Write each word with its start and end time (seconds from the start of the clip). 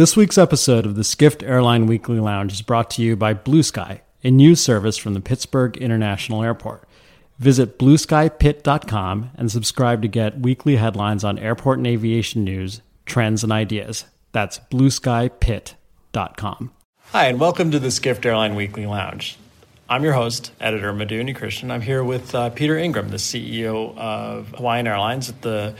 This 0.00 0.16
week's 0.16 0.38
episode 0.38 0.86
of 0.86 0.94
the 0.94 1.04
Skift 1.04 1.42
Airline 1.42 1.84
Weekly 1.84 2.20
Lounge 2.20 2.54
is 2.54 2.62
brought 2.62 2.88
to 2.92 3.02
you 3.02 3.16
by 3.16 3.34
Blue 3.34 3.62
Sky, 3.62 4.00
a 4.24 4.30
new 4.30 4.54
service 4.54 4.96
from 4.96 5.12
the 5.12 5.20
Pittsburgh 5.20 5.76
International 5.76 6.42
Airport. 6.42 6.88
Visit 7.38 7.78
blueskypit.com 7.78 9.32
and 9.36 9.52
subscribe 9.52 10.00
to 10.00 10.08
get 10.08 10.40
weekly 10.40 10.76
headlines 10.76 11.22
on 11.22 11.38
airport 11.38 11.80
and 11.80 11.86
aviation 11.86 12.44
news, 12.44 12.80
trends, 13.04 13.44
and 13.44 13.52
ideas. 13.52 14.06
That's 14.32 14.58
blueskypit.com. 14.70 16.70
Hi, 17.12 17.26
and 17.26 17.38
welcome 17.38 17.70
to 17.70 17.78
the 17.78 17.90
Skift 17.90 18.24
Airline 18.24 18.54
Weekly 18.54 18.86
Lounge. 18.86 19.36
I'm 19.86 20.02
your 20.02 20.14
host, 20.14 20.52
editor 20.62 20.94
Madhu 20.94 21.22
Unnikrishnan. 21.22 21.70
I'm 21.70 21.82
here 21.82 22.02
with 22.02 22.34
uh, 22.34 22.48
Peter 22.48 22.78
Ingram, 22.78 23.10
the 23.10 23.18
CEO 23.18 23.94
of 23.98 24.48
Hawaiian 24.52 24.86
Airlines 24.86 25.28
at 25.28 25.42
the 25.42 25.74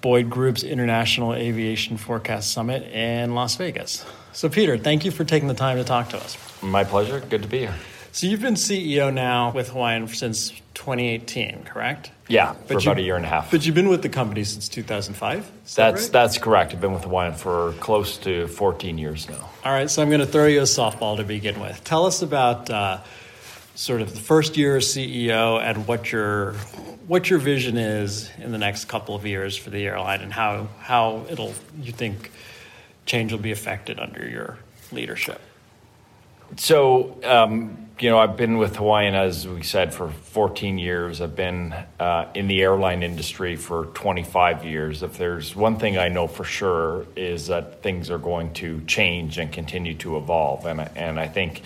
Boyd 0.00 0.30
Group's 0.30 0.62
International 0.62 1.34
Aviation 1.34 1.96
Forecast 1.96 2.52
Summit 2.52 2.84
in 2.92 3.34
Las 3.34 3.56
Vegas. 3.56 4.04
So, 4.32 4.48
Peter, 4.48 4.78
thank 4.78 5.04
you 5.04 5.10
for 5.10 5.24
taking 5.24 5.48
the 5.48 5.54
time 5.54 5.76
to 5.76 5.84
talk 5.84 6.10
to 6.10 6.16
us. 6.16 6.38
My 6.62 6.84
pleasure. 6.84 7.20
Good 7.20 7.42
to 7.42 7.48
be 7.48 7.58
here. 7.58 7.74
So, 8.12 8.26
you've 8.26 8.40
been 8.40 8.54
CEO 8.54 9.12
now 9.12 9.52
with 9.52 9.70
Hawaiian 9.70 10.08
since 10.08 10.50
2018, 10.74 11.64
correct? 11.64 12.10
Yeah, 12.28 12.52
for 12.52 12.74
but 12.74 12.82
about 12.84 12.96
you, 12.96 13.02
a 13.02 13.06
year 13.06 13.16
and 13.16 13.24
a 13.24 13.28
half. 13.28 13.50
But 13.50 13.66
you've 13.66 13.74
been 13.74 13.88
with 13.88 14.02
the 14.02 14.08
company 14.08 14.44
since 14.44 14.68
2005? 14.68 15.44
That 15.44 15.52
that's 15.74 16.02
right? 16.02 16.12
that's 16.12 16.38
correct. 16.38 16.72
I've 16.72 16.80
been 16.80 16.92
with 16.92 17.04
Hawaiian 17.04 17.34
for 17.34 17.74
close 17.80 18.16
to 18.18 18.46
14 18.46 18.96
years 18.96 19.28
now. 19.28 19.50
All 19.64 19.72
right, 19.72 19.90
so 19.90 20.00
I'm 20.00 20.08
going 20.08 20.20
to 20.20 20.26
throw 20.26 20.46
you 20.46 20.60
a 20.60 20.62
softball 20.62 21.16
to 21.16 21.24
begin 21.24 21.60
with. 21.60 21.82
Tell 21.84 22.06
us 22.06 22.22
about 22.22 22.70
uh, 22.70 23.00
sort 23.80 24.02
of 24.02 24.12
the 24.12 24.20
first 24.20 24.58
year 24.58 24.76
as 24.76 24.84
CEO 24.84 25.58
and 25.58 25.88
what 25.88 26.12
your 26.12 26.52
what 27.06 27.30
your 27.30 27.38
vision 27.38 27.78
is 27.78 28.30
in 28.36 28.52
the 28.52 28.58
next 28.58 28.84
couple 28.88 29.14
of 29.14 29.24
years 29.24 29.56
for 29.56 29.70
the 29.70 29.86
airline 29.86 30.20
and 30.20 30.30
how 30.30 30.68
how 30.80 31.24
it'll 31.30 31.54
you 31.80 31.90
think 31.90 32.30
change 33.06 33.32
will 33.32 33.38
be 33.38 33.52
affected 33.52 33.98
under 33.98 34.28
your 34.28 34.58
leadership. 34.92 35.40
So, 36.56 37.16
um, 37.24 37.88
you 37.98 38.10
know, 38.10 38.18
I've 38.18 38.36
been 38.36 38.58
with 38.58 38.76
Hawaiian, 38.76 39.14
as 39.14 39.48
we 39.48 39.62
said, 39.62 39.94
for 39.94 40.10
14 40.10 40.78
years. 40.78 41.22
I've 41.22 41.36
been 41.36 41.72
uh, 41.98 42.26
in 42.34 42.48
the 42.48 42.60
airline 42.60 43.02
industry 43.02 43.56
for 43.56 43.86
25 43.86 44.64
years. 44.64 45.02
If 45.02 45.16
there's 45.16 45.56
one 45.56 45.78
thing 45.78 45.96
I 45.96 46.08
know 46.08 46.26
for 46.26 46.44
sure 46.44 47.06
is 47.16 47.46
that 47.46 47.82
things 47.82 48.10
are 48.10 48.18
going 48.18 48.52
to 48.54 48.82
change 48.82 49.38
and 49.38 49.50
continue 49.50 49.94
to 49.94 50.18
evolve. 50.18 50.66
And, 50.66 50.80
and 50.96 51.18
I 51.18 51.28
think 51.28 51.62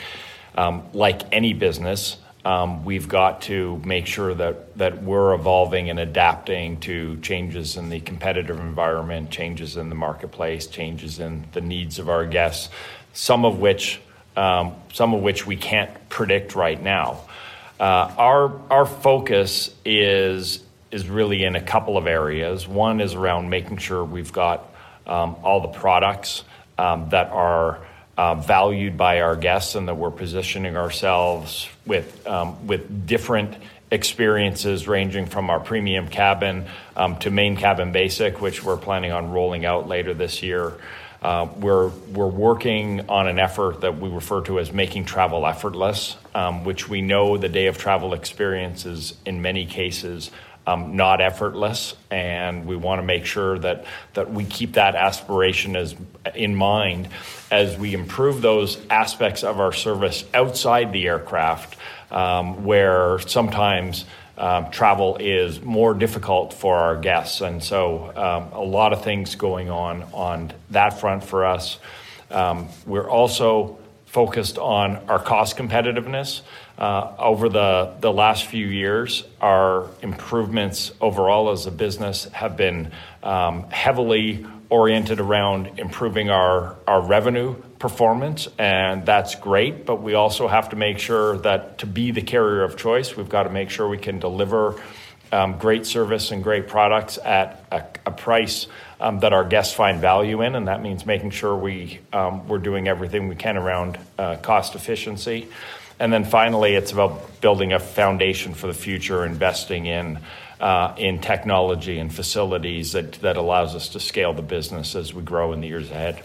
um, 0.56 0.82
like 0.92 1.22
any 1.32 1.52
business, 1.52 2.16
um, 2.44 2.84
we've 2.84 3.08
got 3.08 3.42
to 3.42 3.80
make 3.86 4.06
sure 4.06 4.34
that, 4.34 4.76
that 4.76 5.02
we're 5.02 5.34
evolving 5.34 5.88
and 5.88 5.98
adapting 5.98 6.78
to 6.80 7.16
changes 7.20 7.76
in 7.76 7.88
the 7.88 8.00
competitive 8.00 8.60
environment, 8.60 9.30
changes 9.30 9.78
in 9.78 9.88
the 9.88 9.94
marketplace, 9.94 10.66
changes 10.66 11.18
in 11.20 11.46
the 11.52 11.62
needs 11.62 11.98
of 11.98 12.10
our 12.10 12.26
guests, 12.26 12.68
some 13.14 13.46
of 13.46 13.60
which, 13.60 14.00
um, 14.36 14.74
some 14.92 15.14
of 15.14 15.22
which 15.22 15.46
we 15.46 15.56
can't 15.56 15.90
predict 16.10 16.54
right 16.54 16.82
now. 16.82 17.20
Uh, 17.80 18.12
our, 18.18 18.60
our 18.70 18.86
focus 18.86 19.74
is, 19.84 20.62
is 20.90 21.08
really 21.08 21.44
in 21.44 21.56
a 21.56 21.62
couple 21.62 21.96
of 21.96 22.06
areas. 22.06 22.68
One 22.68 23.00
is 23.00 23.14
around 23.14 23.48
making 23.48 23.78
sure 23.78 24.04
we've 24.04 24.32
got 24.32 24.70
um, 25.06 25.36
all 25.42 25.60
the 25.60 25.68
products 25.68 26.44
um, 26.78 27.08
that 27.08 27.30
are 27.30 27.86
uh, 28.16 28.34
valued 28.34 28.96
by 28.96 29.20
our 29.20 29.36
guests 29.36 29.74
and 29.74 29.88
that 29.88 29.96
we're 29.96 30.10
positioning 30.10 30.76
ourselves 30.76 31.68
with, 31.86 32.26
um, 32.26 32.66
with 32.66 33.06
different 33.06 33.56
experiences 33.90 34.88
ranging 34.88 35.26
from 35.26 35.50
our 35.50 35.60
premium 35.60 36.08
cabin 36.08 36.66
um, 36.96 37.16
to 37.18 37.30
main 37.30 37.56
cabin 37.56 37.92
basic, 37.92 38.40
which 38.40 38.62
we're 38.62 38.76
planning 38.76 39.12
on 39.12 39.30
rolling 39.30 39.64
out 39.64 39.88
later 39.88 40.14
this 40.14 40.42
year. 40.42 40.74
Uh, 41.22 41.48
we're, 41.56 41.88
we're 41.88 42.26
working 42.26 43.08
on 43.08 43.26
an 43.26 43.38
effort 43.38 43.80
that 43.80 43.98
we 43.98 44.10
refer 44.10 44.42
to 44.42 44.58
as 44.58 44.72
making 44.72 45.06
travel 45.06 45.46
effortless, 45.46 46.16
um, 46.34 46.64
which 46.64 46.86
we 46.88 47.00
know 47.00 47.38
the 47.38 47.48
day 47.48 47.66
of 47.66 47.78
travel 47.78 48.12
experiences 48.12 49.14
in 49.24 49.40
many 49.40 49.64
cases 49.64 50.30
um, 50.66 50.96
not 50.96 51.20
effortless, 51.20 51.94
and 52.10 52.66
we 52.66 52.76
want 52.76 53.00
to 53.00 53.02
make 53.02 53.26
sure 53.26 53.58
that 53.58 53.84
that 54.14 54.32
we 54.32 54.44
keep 54.44 54.74
that 54.74 54.94
aspiration 54.94 55.76
as 55.76 55.94
in 56.34 56.54
mind 56.54 57.08
as 57.50 57.76
we 57.76 57.94
improve 57.94 58.42
those 58.42 58.78
aspects 58.88 59.44
of 59.44 59.60
our 59.60 59.72
service 59.72 60.24
outside 60.32 60.92
the 60.92 61.06
aircraft, 61.06 61.76
um, 62.10 62.64
where 62.64 63.18
sometimes. 63.20 64.04
Um, 64.36 64.72
travel 64.72 65.16
is 65.20 65.62
more 65.62 65.94
difficult 65.94 66.52
for 66.52 66.74
our 66.74 66.96
guests, 66.96 67.40
and 67.40 67.62
so 67.62 68.10
um, 68.16 68.52
a 68.52 68.64
lot 68.64 68.92
of 68.92 69.04
things 69.04 69.36
going 69.36 69.70
on 69.70 70.02
on 70.12 70.52
that 70.70 70.98
front 70.98 71.22
for 71.22 71.44
us. 71.44 71.78
Um, 72.32 72.66
we're 72.84 73.08
also 73.08 73.78
focused 74.06 74.58
on 74.58 74.96
our 75.08 75.18
cost 75.18 75.56
competitiveness. 75.56 76.40
Uh, 76.76 77.14
over 77.18 77.48
the, 77.48 77.94
the 78.00 78.12
last 78.12 78.46
few 78.46 78.66
years, 78.66 79.22
our 79.40 79.88
improvements 80.02 80.92
overall 81.00 81.50
as 81.50 81.66
a 81.66 81.70
business 81.70 82.24
have 82.32 82.56
been 82.56 82.90
um, 83.22 83.70
heavily 83.70 84.44
oriented 84.70 85.20
around 85.20 85.78
improving 85.78 86.30
our, 86.30 86.76
our 86.88 87.00
revenue 87.00 87.54
performance, 87.78 88.48
and 88.58 89.06
that's 89.06 89.36
great. 89.36 89.86
But 89.86 90.02
we 90.02 90.14
also 90.14 90.48
have 90.48 90.70
to 90.70 90.76
make 90.76 90.98
sure 90.98 91.38
that 91.38 91.78
to 91.78 91.86
be 91.86 92.10
the 92.10 92.22
carrier 92.22 92.64
of 92.64 92.76
choice, 92.76 93.16
we've 93.16 93.28
got 93.28 93.44
to 93.44 93.50
make 93.50 93.70
sure 93.70 93.88
we 93.88 93.98
can 93.98 94.18
deliver 94.18 94.82
um, 95.30 95.58
great 95.58 95.86
service 95.86 96.32
and 96.32 96.42
great 96.42 96.66
products 96.66 97.18
at 97.18 97.64
a, 97.70 97.84
a 98.06 98.10
price 98.10 98.66
um, 99.00 99.20
that 99.20 99.32
our 99.32 99.44
guests 99.44 99.74
find 99.74 100.00
value 100.00 100.42
in, 100.42 100.54
and 100.54 100.68
that 100.68 100.82
means 100.82 101.06
making 101.06 101.30
sure 101.30 101.54
we 101.54 102.00
um, 102.12 102.48
we're 102.48 102.58
doing 102.58 102.88
everything 102.88 103.28
we 103.28 103.36
can 103.36 103.56
around 103.56 103.98
uh, 104.18 104.36
cost 104.36 104.74
efficiency. 104.74 105.48
And 105.98 106.12
then 106.12 106.24
finally, 106.24 106.74
it's 106.74 106.92
about 106.92 107.40
building 107.40 107.72
a 107.72 107.78
foundation 107.78 108.54
for 108.54 108.66
the 108.66 108.74
future, 108.74 109.24
investing 109.24 109.86
in 109.86 110.18
uh, 110.60 110.94
in 110.96 111.20
technology 111.20 111.98
and 111.98 112.12
facilities 112.12 112.92
that, 112.92 113.12
that 113.14 113.36
allows 113.36 113.74
us 113.74 113.90
to 113.90 114.00
scale 114.00 114.32
the 114.32 114.42
business 114.42 114.94
as 114.94 115.12
we 115.12 115.22
grow 115.22 115.52
in 115.52 115.60
the 115.60 115.68
years 115.68 115.90
ahead. 115.90 116.22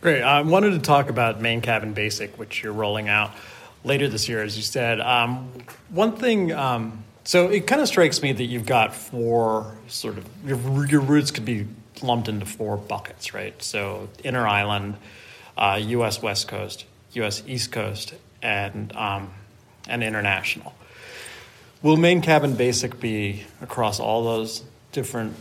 Great. 0.00 0.22
I 0.22 0.42
wanted 0.42 0.72
to 0.72 0.78
talk 0.78 1.08
about 1.08 1.40
Main 1.40 1.62
Cabin 1.62 1.94
Basic, 1.94 2.38
which 2.38 2.62
you're 2.62 2.72
rolling 2.72 3.08
out 3.08 3.32
later 3.82 4.08
this 4.08 4.28
year, 4.28 4.42
as 4.42 4.56
you 4.56 4.62
said. 4.62 5.00
Um, 5.00 5.50
one 5.88 6.12
thing, 6.16 6.52
um, 6.52 7.04
so 7.24 7.48
it 7.48 7.66
kind 7.66 7.80
of 7.80 7.88
strikes 7.88 8.20
me 8.20 8.32
that 8.32 8.44
you've 8.44 8.66
got 8.66 8.94
four 8.94 9.74
sort 9.88 10.18
of 10.18 10.26
your, 10.44 10.86
your 10.86 11.22
could 11.22 11.44
be 11.44 11.66
lumped 12.02 12.28
into 12.28 12.44
four 12.44 12.76
buckets, 12.76 13.32
right? 13.32 13.60
So 13.62 14.08
inter 14.22 14.46
island, 14.46 14.96
uh, 15.56 15.80
U.S. 15.82 16.20
West 16.20 16.46
Coast, 16.46 16.84
U.S. 17.12 17.42
East 17.46 17.72
Coast, 17.72 18.14
and 18.46 18.94
um, 18.96 19.30
and 19.88 20.02
international. 20.02 20.72
Will 21.82 21.96
main 21.96 22.22
cabin 22.22 22.54
basic 22.54 22.98
be 23.00 23.44
across 23.60 24.00
all 24.00 24.24
those 24.24 24.64
different 24.92 25.34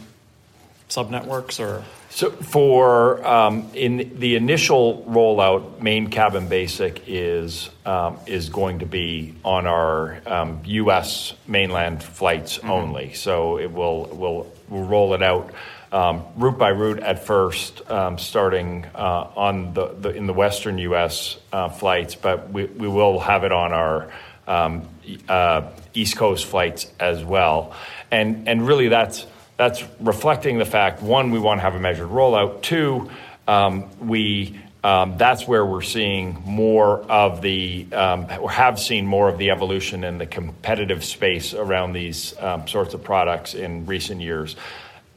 subnetworks 0.89 1.59
or? 1.59 1.83
So 2.09 2.31
for 2.31 3.25
um, 3.25 3.69
in 3.73 4.19
the 4.19 4.35
initial 4.35 5.05
rollout, 5.07 5.81
main 5.81 6.09
cabin 6.09 6.47
basic 6.47 7.03
is 7.07 7.69
um, 7.85 8.17
is 8.25 8.49
going 8.49 8.79
to 8.79 8.85
be 8.85 9.35
on 9.43 9.67
our 9.67 10.21
um, 10.25 10.61
U.S. 10.65 11.33
mainland 11.47 12.03
flights 12.03 12.57
mm-hmm. 12.57 12.71
only. 12.71 13.13
So 13.13 13.59
it 13.59 13.71
will 13.71 14.05
will 14.05 14.51
will 14.69 14.85
roll 14.85 15.13
it 15.13 15.21
out 15.21 15.51
um, 15.95 16.25
route 16.35 16.57
by 16.57 16.69
route 16.69 16.99
at 16.99 17.25
first, 17.25 17.89
um, 17.89 18.17
starting 18.17 18.85
uh, 18.93 19.29
on 19.33 19.73
the, 19.73 19.95
the, 19.97 20.09
in 20.09 20.27
the 20.27 20.33
western 20.33 20.77
U.S. 20.79 21.37
Uh, 21.53 21.69
flights, 21.69 22.15
but 22.15 22.51
we, 22.51 22.65
we 22.65 22.89
will 22.89 23.17
have 23.19 23.45
it 23.45 23.53
on 23.53 23.71
our 23.71 24.11
um, 24.45 24.89
uh, 25.29 25.71
East 25.93 26.17
Coast 26.17 26.47
flights 26.47 26.91
as 26.99 27.23
well. 27.23 27.73
And 28.11 28.49
and 28.49 28.67
really, 28.67 28.89
that's 28.89 29.25
that's 29.55 29.85
reflecting 30.01 30.57
the 30.57 30.65
fact 30.65 31.01
one, 31.01 31.31
we 31.31 31.39
want 31.39 31.59
to 31.59 31.61
have 31.61 31.75
a 31.75 31.79
measured 31.79 32.09
rollout. 32.09 32.61
Two, 32.61 33.09
um, 33.47 33.89
we 34.05 34.59
um, 34.83 35.17
that's 35.17 35.47
where 35.47 35.65
we're 35.65 35.81
seeing 35.81 36.43
more 36.45 36.99
of 37.09 37.41
the, 37.41 37.87
um, 37.91 38.27
or 38.39 38.51
have 38.51 38.79
seen 38.79 39.07
more 39.07 39.29
of 39.29 39.39
the 39.39 39.49
evolution 39.49 40.03
in 40.03 40.19
the 40.19 40.27
competitive 40.27 41.03
space 41.03 41.55
around 41.55 41.93
these 41.93 42.37
um, 42.39 42.67
sorts 42.67 42.93
of 42.93 43.03
products 43.03 43.55
in 43.55 43.87
recent 43.87 44.21
years 44.21 44.55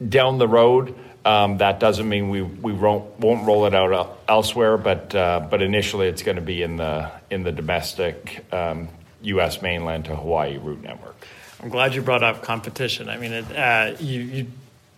down 0.07 0.37
the 0.37 0.47
road. 0.47 0.95
Um, 1.25 1.57
that 1.57 1.79
doesn't 1.79 2.07
mean 2.07 2.29
we, 2.29 2.41
we 2.41 2.71
won't, 2.71 3.19
won't 3.19 3.45
roll 3.45 3.65
it 3.65 3.75
out 3.75 4.19
elsewhere, 4.27 4.77
but 4.77 5.13
uh, 5.13 5.45
but 5.49 5.61
initially 5.61 6.07
it's 6.07 6.23
going 6.23 6.37
to 6.37 6.41
be 6.41 6.63
in 6.63 6.77
the 6.77 7.11
in 7.29 7.43
the 7.43 7.51
domestic 7.51 8.45
um, 8.53 8.87
U.S. 9.21 9.61
mainland 9.61 10.05
to 10.05 10.15
Hawaii 10.15 10.57
route 10.57 10.81
network. 10.81 11.15
I'm 11.61 11.69
glad 11.69 11.93
you 11.93 12.01
brought 12.01 12.23
up 12.23 12.41
competition. 12.41 13.09
I 13.09 13.17
mean, 13.17 13.33
it, 13.33 13.55
uh, 13.55 13.95
you, 13.99 14.21
you 14.21 14.47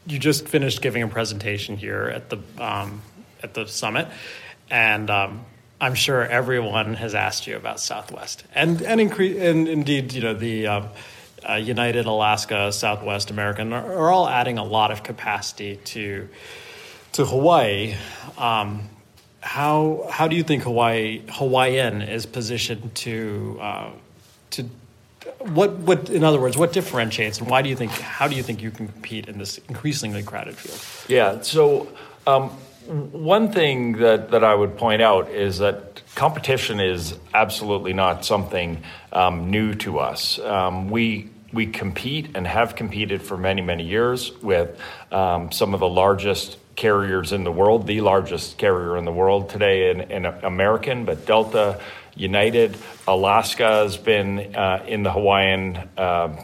you 0.06 0.20
just 0.20 0.48
finished 0.48 0.82
giving 0.82 1.02
a 1.02 1.08
presentation 1.08 1.76
here 1.76 2.04
at 2.04 2.30
the 2.30 2.38
um, 2.60 3.02
at 3.42 3.56
the 3.56 3.68
summit, 3.68 4.08
and 4.70 5.10
um, 5.10 5.46
I'm 5.80 5.96
sure 5.96 6.24
everyone 6.24 6.94
has 6.94 7.16
asked 7.16 7.48
you 7.48 7.56
about 7.56 7.80
Southwest 7.80 8.44
and 8.54 8.82
and, 8.84 9.02
incre- 9.02 9.42
and 9.42 9.68
indeed 9.68 10.14
you 10.14 10.22
know 10.22 10.36
the 10.36 10.68
um, 10.68 10.90
uh, 11.48 11.56
United, 11.56 12.06
Alaska, 12.06 12.72
Southwest 12.72 13.32
American 13.32 13.74
are, 13.74 13.94
are, 13.94 14.12
all 14.12 14.28
adding 14.28 14.58
a 14.58 14.64
lot 14.64 14.92
of 14.92 15.04
capacity 15.04 15.78
to 15.86 16.28
to 17.14 17.26
Hawaii. 17.26 17.96
Um, 18.38 18.90
how 19.42 20.08
how 20.10 20.28
do 20.28 20.36
you 20.36 20.44
think 20.44 20.64
Hawaii 20.64 21.24
Hawaiian 21.30 22.02
is 22.02 22.26
positioned 22.26 22.94
to 22.96 23.58
uh, 23.62 23.90
to 24.52 24.70
what 25.40 25.74
what 25.80 26.10
in 26.10 26.24
other 26.24 26.40
words 26.40 26.58
what 26.58 26.74
differentiates 26.74 27.40
and 27.40 27.50
why 27.50 27.62
do 27.62 27.70
you 27.70 27.76
think 27.76 27.92
how 27.92 28.28
do 28.28 28.36
you 28.36 28.44
think 28.44 28.62
you 28.62 28.72
can 28.72 28.88
compete 28.88 29.28
in 29.28 29.38
this 29.40 29.58
increasingly 29.70 30.24
crowded 30.24 30.56
field? 30.56 30.80
Yeah, 31.10 31.42
so 31.42 31.88
um, 32.28 32.52
one 32.88 33.52
thing 33.52 33.94
that, 33.94 34.32
that 34.32 34.44
I 34.44 34.54
would 34.54 34.78
point 34.78 35.02
out 35.02 35.30
is 35.30 35.60
that 35.60 36.02
competition 36.16 36.80
is 36.80 37.18
absolutely 37.34 37.94
not 37.94 38.26
something 38.26 38.84
um, 39.14 39.50
new 39.52 39.74
to 39.76 40.00
us. 40.00 40.40
Um, 40.40 40.90
we 40.90 41.30
we 41.54 41.68
compete 41.68 42.30
and 42.36 42.48
have 42.48 42.76
competed 42.78 43.22
for 43.22 43.38
many 43.38 43.62
many 43.62 43.84
years 43.84 44.32
with 44.42 44.80
um, 45.12 45.52
some 45.52 45.74
of 45.74 45.80
the 45.82 45.88
largest 45.90 46.58
carriers 46.76 47.32
in 47.32 47.44
the 47.44 47.52
world, 47.52 47.88
the 47.88 48.02
largest 48.02 48.58
carrier 48.58 48.98
in 48.98 49.06
the 49.06 49.12
world 49.12 49.50
today 49.50 49.92
in, 49.92 50.02
in 50.02 50.26
American, 50.26 51.06
but 51.06 51.26
Delta, 51.26 51.80
United, 52.16 52.78
Alaska 53.08 53.68
has 53.84 53.98
been 53.98 54.56
uh, 54.56 54.84
in 54.88 55.04
the 55.04 55.12
Hawaiian 55.12 55.78
uh, 55.98 56.36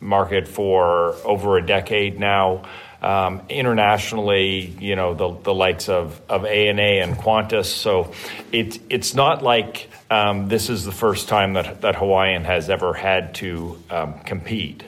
market 0.00 0.46
for 0.46 1.14
over 1.24 1.56
a 1.58 1.66
decade 1.66 2.18
now. 2.18 2.62
Um, 3.02 3.42
internationally, 3.48 4.76
you 4.78 4.94
know, 4.94 5.14
the, 5.14 5.30
the 5.42 5.54
likes 5.54 5.88
of, 5.88 6.20
of 6.28 6.44
ANA 6.44 6.82
and 6.82 7.16
Qantas. 7.16 7.64
So 7.64 8.12
it, 8.52 8.78
it's 8.90 9.14
not 9.14 9.42
like 9.42 9.88
um, 10.10 10.48
this 10.48 10.68
is 10.68 10.84
the 10.84 10.92
first 10.92 11.28
time 11.28 11.54
that, 11.54 11.80
that 11.80 11.94
Hawaiian 11.94 12.44
has 12.44 12.68
ever 12.68 12.92
had 12.92 13.34
to 13.36 13.82
um, 13.88 14.20
compete. 14.20 14.84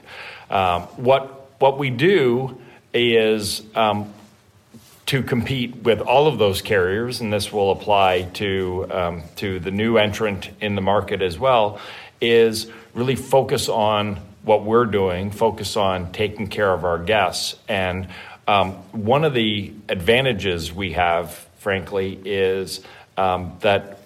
Um, 0.50 0.82
what, 0.96 1.50
what 1.58 1.78
we 1.78 1.88
do 1.88 2.60
is 2.92 3.62
um, 3.74 4.12
to 5.06 5.22
compete 5.22 5.76
with 5.76 6.00
all 6.00 6.26
of 6.26 6.38
those 6.38 6.62
carriers, 6.62 7.20
and 7.20 7.32
this 7.32 7.52
will 7.52 7.70
apply 7.70 8.22
to 8.34 8.86
um, 8.90 9.22
to 9.36 9.58
the 9.60 9.70
new 9.70 9.96
entrant 9.96 10.50
in 10.60 10.74
the 10.74 10.80
market 10.80 11.22
as 11.22 11.38
well, 11.38 11.80
is 12.20 12.70
really 12.94 13.16
focus 13.16 13.68
on 13.68 14.20
what 14.42 14.64
we're 14.64 14.86
doing, 14.86 15.30
focus 15.30 15.76
on 15.76 16.12
taking 16.12 16.48
care 16.48 16.72
of 16.72 16.84
our 16.84 16.98
guests, 16.98 17.56
and 17.68 18.08
um, 18.48 18.72
one 18.90 19.24
of 19.24 19.34
the 19.34 19.72
advantages 19.88 20.72
we 20.72 20.92
have, 20.92 21.32
frankly, 21.58 22.20
is 22.24 22.80
um, 23.16 23.56
that 23.60 23.98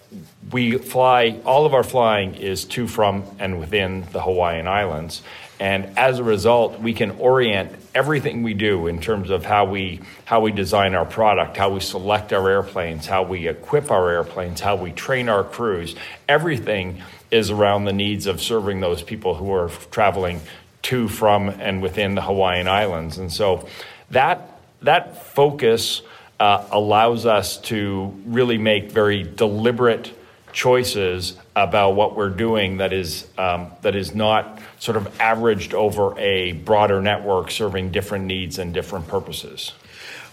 we 0.52 0.76
fly. 0.78 1.40
All 1.44 1.64
of 1.64 1.74
our 1.74 1.82
flying 1.82 2.34
is 2.34 2.64
to, 2.66 2.86
from, 2.86 3.24
and 3.38 3.58
within 3.58 4.06
the 4.12 4.20
Hawaiian 4.20 4.68
Islands, 4.68 5.22
and 5.58 5.98
as 5.98 6.18
a 6.18 6.24
result, 6.24 6.80
we 6.80 6.92
can 6.92 7.12
orient 7.12 7.72
everything 7.94 8.42
we 8.42 8.52
do 8.52 8.86
in 8.88 9.00
terms 9.00 9.30
of 9.30 9.44
how 9.44 9.64
we 9.64 10.00
how 10.26 10.40
we 10.40 10.52
design 10.52 10.94
our 10.94 11.06
product, 11.06 11.56
how 11.56 11.70
we 11.70 11.80
select 11.80 12.32
our 12.32 12.50
airplanes, 12.50 13.06
how 13.06 13.22
we 13.22 13.48
equip 13.48 13.90
our 13.90 14.10
airplanes, 14.10 14.60
how 14.60 14.76
we 14.76 14.92
train 14.92 15.28
our 15.28 15.42
crews. 15.42 15.96
Everything 16.28 17.02
is 17.30 17.50
around 17.50 17.84
the 17.84 17.92
needs 17.92 18.26
of 18.26 18.40
serving 18.40 18.80
those 18.80 19.02
people 19.02 19.34
who 19.34 19.52
are 19.52 19.70
traveling 19.90 20.40
to, 20.82 21.08
from, 21.08 21.48
and 21.48 21.82
within 21.82 22.14
the 22.14 22.22
Hawaiian 22.22 22.68
Islands. 22.68 23.18
And 23.18 23.32
so 23.32 23.66
that 24.10 24.60
that 24.82 25.24
focus 25.32 26.02
uh, 26.38 26.66
allows 26.70 27.24
us 27.24 27.56
to 27.62 28.14
really 28.26 28.58
make 28.58 28.92
very 28.92 29.22
deliberate 29.22 30.15
choices 30.56 31.36
about 31.54 31.90
what 31.90 32.16
we're 32.16 32.30
doing 32.30 32.78
that 32.78 32.90
is 32.90 33.26
um, 33.36 33.70
that 33.82 33.94
is 33.94 34.14
not 34.14 34.58
sort 34.78 34.96
of 34.96 35.20
averaged 35.20 35.74
over 35.74 36.18
a 36.18 36.52
broader 36.52 37.02
network 37.02 37.50
serving 37.50 37.90
different 37.92 38.24
needs 38.24 38.58
and 38.58 38.72
different 38.72 39.06
purposes. 39.06 39.72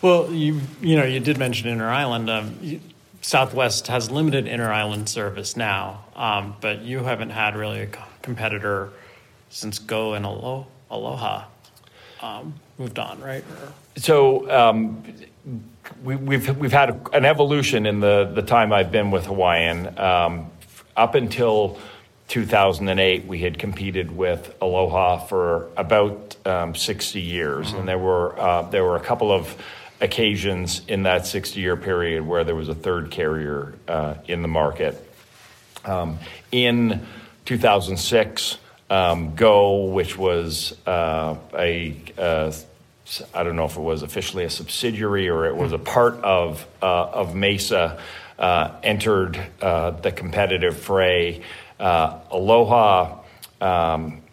Well, 0.01 0.31
you 0.31 0.61
you 0.81 0.95
know 0.95 1.03
you 1.03 1.19
did 1.19 1.37
mention 1.37 1.67
inter 1.67 1.89
island. 1.89 2.29
Um, 2.29 2.81
Southwest 3.21 3.87
has 3.87 4.09
limited 4.09 4.47
inter 4.47 4.71
island 4.71 5.09
service 5.09 5.57
now, 5.57 6.05
um, 6.15 6.55
but 6.61 6.81
you 6.83 6.99
haven't 7.03 7.31
had 7.31 7.57
really 7.57 7.81
a 7.81 7.89
competitor 8.21 8.91
since 9.49 9.77
Go 9.77 10.13
and 10.13 10.25
Alo- 10.25 10.67
Aloha 10.89 11.45
um, 12.21 12.53
moved 12.77 12.97
on, 12.97 13.19
right? 13.21 13.43
Or... 13.43 13.73
So 13.97 14.49
um, 14.49 15.03
we, 16.03 16.13
have 16.13 16.23
we've, 16.23 16.57
we've 16.57 16.71
had 16.71 17.07
an 17.13 17.25
evolution 17.25 17.85
in 17.85 17.99
the, 17.99 18.31
the 18.33 18.41
time 18.41 18.71
I've 18.71 18.91
been 18.91 19.11
with 19.11 19.25
Hawaiian. 19.25 19.97
Um, 19.99 20.51
up 20.95 21.15
until 21.15 21.79
2008, 22.27 23.25
we 23.25 23.39
had 23.39 23.59
competed 23.59 24.15
with 24.15 24.55
Aloha 24.61 25.17
for 25.25 25.69
about 25.77 26.35
um, 26.45 26.75
60 26.75 27.21
years, 27.21 27.67
mm-hmm. 27.67 27.79
and 27.79 27.87
there 27.87 27.99
were 27.99 28.39
uh, 28.39 28.63
there 28.63 28.83
were 28.83 28.95
a 28.95 29.01
couple 29.01 29.31
of 29.31 29.55
occasions 30.01 30.81
in 30.87 31.03
that 31.03 31.25
60 31.25 31.59
year 31.59 31.77
period 31.77 32.25
where 32.25 32.43
there 32.43 32.55
was 32.55 32.69
a 32.69 32.75
third 32.75 33.11
carrier 33.11 33.73
uh, 33.87 34.15
in 34.27 34.41
the 34.41 34.47
market. 34.47 35.09
Um, 35.85 36.19
in 36.51 37.05
2006, 37.45 38.57
um, 38.89 39.35
Go, 39.35 39.85
which 39.85 40.17
was 40.17 40.77
uh, 40.85 41.35
a 41.57 41.95
uh, 42.17 42.51
I 43.33 43.43
don't 43.43 43.55
know 43.55 43.65
if 43.65 43.77
it 43.77 43.81
was 43.81 44.03
officially 44.03 44.43
a 44.43 44.49
subsidiary 44.49 45.29
or 45.29 45.45
it 45.45 45.55
was 45.55 45.73
a 45.73 45.79
part 45.79 46.15
of 46.23 46.65
uh, 46.81 47.05
of 47.05 47.35
Mesa. 47.35 47.99
Uh, 48.39 48.71
entered 48.81 49.39
uh, 49.61 49.91
the 49.91 50.11
competitive 50.11 50.75
fray. 50.75 51.43
Uh, 51.79 52.19
Aloha 52.31 53.19
um, 53.61 54.23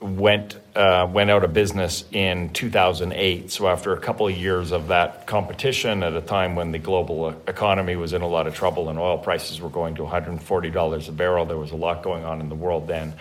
went 0.00 0.56
uh, 0.74 1.08
went 1.10 1.30
out 1.30 1.44
of 1.44 1.52
business 1.52 2.04
in 2.12 2.50
2008. 2.52 3.50
So 3.50 3.68
after 3.68 3.92
a 3.92 4.00
couple 4.00 4.28
of 4.28 4.36
years 4.36 4.72
of 4.72 4.88
that 4.88 5.26
competition, 5.26 6.02
at 6.02 6.14
a 6.14 6.20
time 6.20 6.54
when 6.54 6.70
the 6.70 6.78
global 6.78 7.30
economy 7.48 7.96
was 7.96 8.12
in 8.12 8.22
a 8.22 8.28
lot 8.28 8.46
of 8.46 8.54
trouble 8.54 8.88
and 8.88 8.98
oil 8.98 9.18
prices 9.18 9.60
were 9.60 9.68
going 9.68 9.96
to 9.96 10.04
140 10.04 10.70
dollars 10.70 11.08
a 11.08 11.12
barrel, 11.12 11.44
there 11.44 11.58
was 11.58 11.72
a 11.72 11.76
lot 11.76 12.02
going 12.02 12.24
on 12.24 12.40
in 12.40 12.48
the 12.48 12.54
world 12.54 12.86
then. 12.86 13.14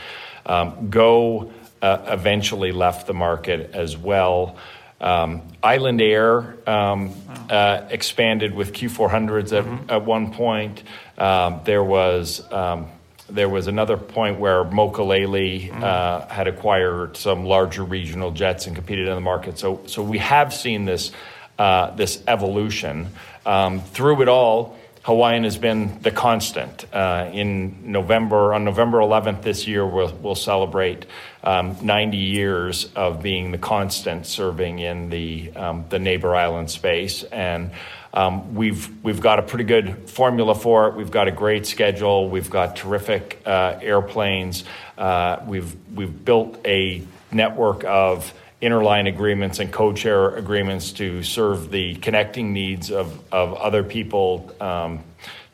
Um, 0.46 0.90
Go 0.90 1.52
uh, 1.82 2.06
eventually 2.08 2.72
left 2.72 3.08
the 3.08 3.14
market 3.14 3.72
as 3.74 3.98
well. 3.98 4.58
Um, 5.02 5.42
Island 5.64 6.02
Air 6.02 6.58
um, 6.68 7.14
uh, 7.50 7.88
expanded 7.90 8.54
with 8.54 8.74
Q400s 8.74 9.58
at, 9.58 9.66
mm-hmm. 9.66 9.90
at 9.90 10.06
one 10.06 10.34
point. 10.34 10.84
Um, 11.18 11.62
there 11.64 11.84
was 11.84 12.42
um, 12.52 12.88
there 13.30 13.50
was 13.50 13.68
another 13.68 13.98
point 13.98 14.40
where 14.40 14.64
Mokulele 14.64 15.70
mm-hmm. 15.70 15.84
uh, 15.84 16.28
had 16.28 16.48
acquired 16.48 17.16
some 17.16 17.46
larger 17.46 17.84
regional 17.84 18.32
jets 18.32 18.68
and 18.68 18.76
competed 18.76 19.08
in 19.08 19.16
the 19.16 19.22
market. 19.22 19.60
So 19.60 19.82
so 19.86 20.04
we 20.04 20.18
have 20.18 20.54
seen 20.54 20.86
this 20.86 21.12
uh, 21.58 21.92
this 21.92 22.24
evolution 22.28 23.10
um, 23.46 23.82
through 23.82 24.22
it 24.22 24.28
all. 24.28 24.79
Hawaiian 25.04 25.44
has 25.46 25.58
been 25.58 26.02
the 26.02 26.12
constant. 26.12 26.86
Uh, 26.94 27.30
in 27.32 27.92
November, 27.92 28.54
on 28.54 28.66
November 28.66 29.00
11th 29.00 29.42
this 29.42 29.66
year, 29.68 29.86
we'll, 29.86 30.14
we'll 30.16 30.36
celebrate 30.36 31.06
um, 31.44 31.78
90 31.82 32.18
years 32.18 32.92
of 32.96 33.24
being 33.24 33.52
the 33.52 33.58
constant 33.58 34.26
serving 34.26 34.80
in 34.80 35.10
the, 35.10 35.52
um, 35.56 35.86
the 35.90 36.00
neighbor 36.00 36.36
island 36.36 36.70
space. 36.70 37.24
And 37.24 37.72
um, 38.14 38.56
we've, 38.56 39.04
we've 39.04 39.22
got 39.22 39.40
a 39.40 39.42
pretty 39.44 39.64
good 39.64 40.10
formula 40.10 40.54
for 40.54 40.88
it. 40.88 40.96
We've 40.96 41.12
got 41.12 41.28
a 41.28 41.32
great 41.32 41.66
schedule. 41.66 42.30
We've 42.30 42.50
got 42.50 42.76
terrific 42.76 43.42
uh, 43.46 43.80
airplanes. 43.82 44.66
Uh, 44.98 45.38
we've, 45.46 45.76
we've 45.96 46.26
built 46.26 46.60
a 46.66 47.06
network 47.32 47.84
of 47.86 48.34
interline 48.62 49.08
agreements 49.08 49.60
and 49.60 49.72
codeshare 49.72 50.38
agreements 50.38 50.92
to 50.94 51.24
serve 51.24 51.72
the 51.72 51.96
connecting 51.96 52.52
needs 52.54 52.92
of, 52.92 53.20
of 53.32 53.54
other 53.54 53.84
people 53.84 54.54
um, 54.60 55.04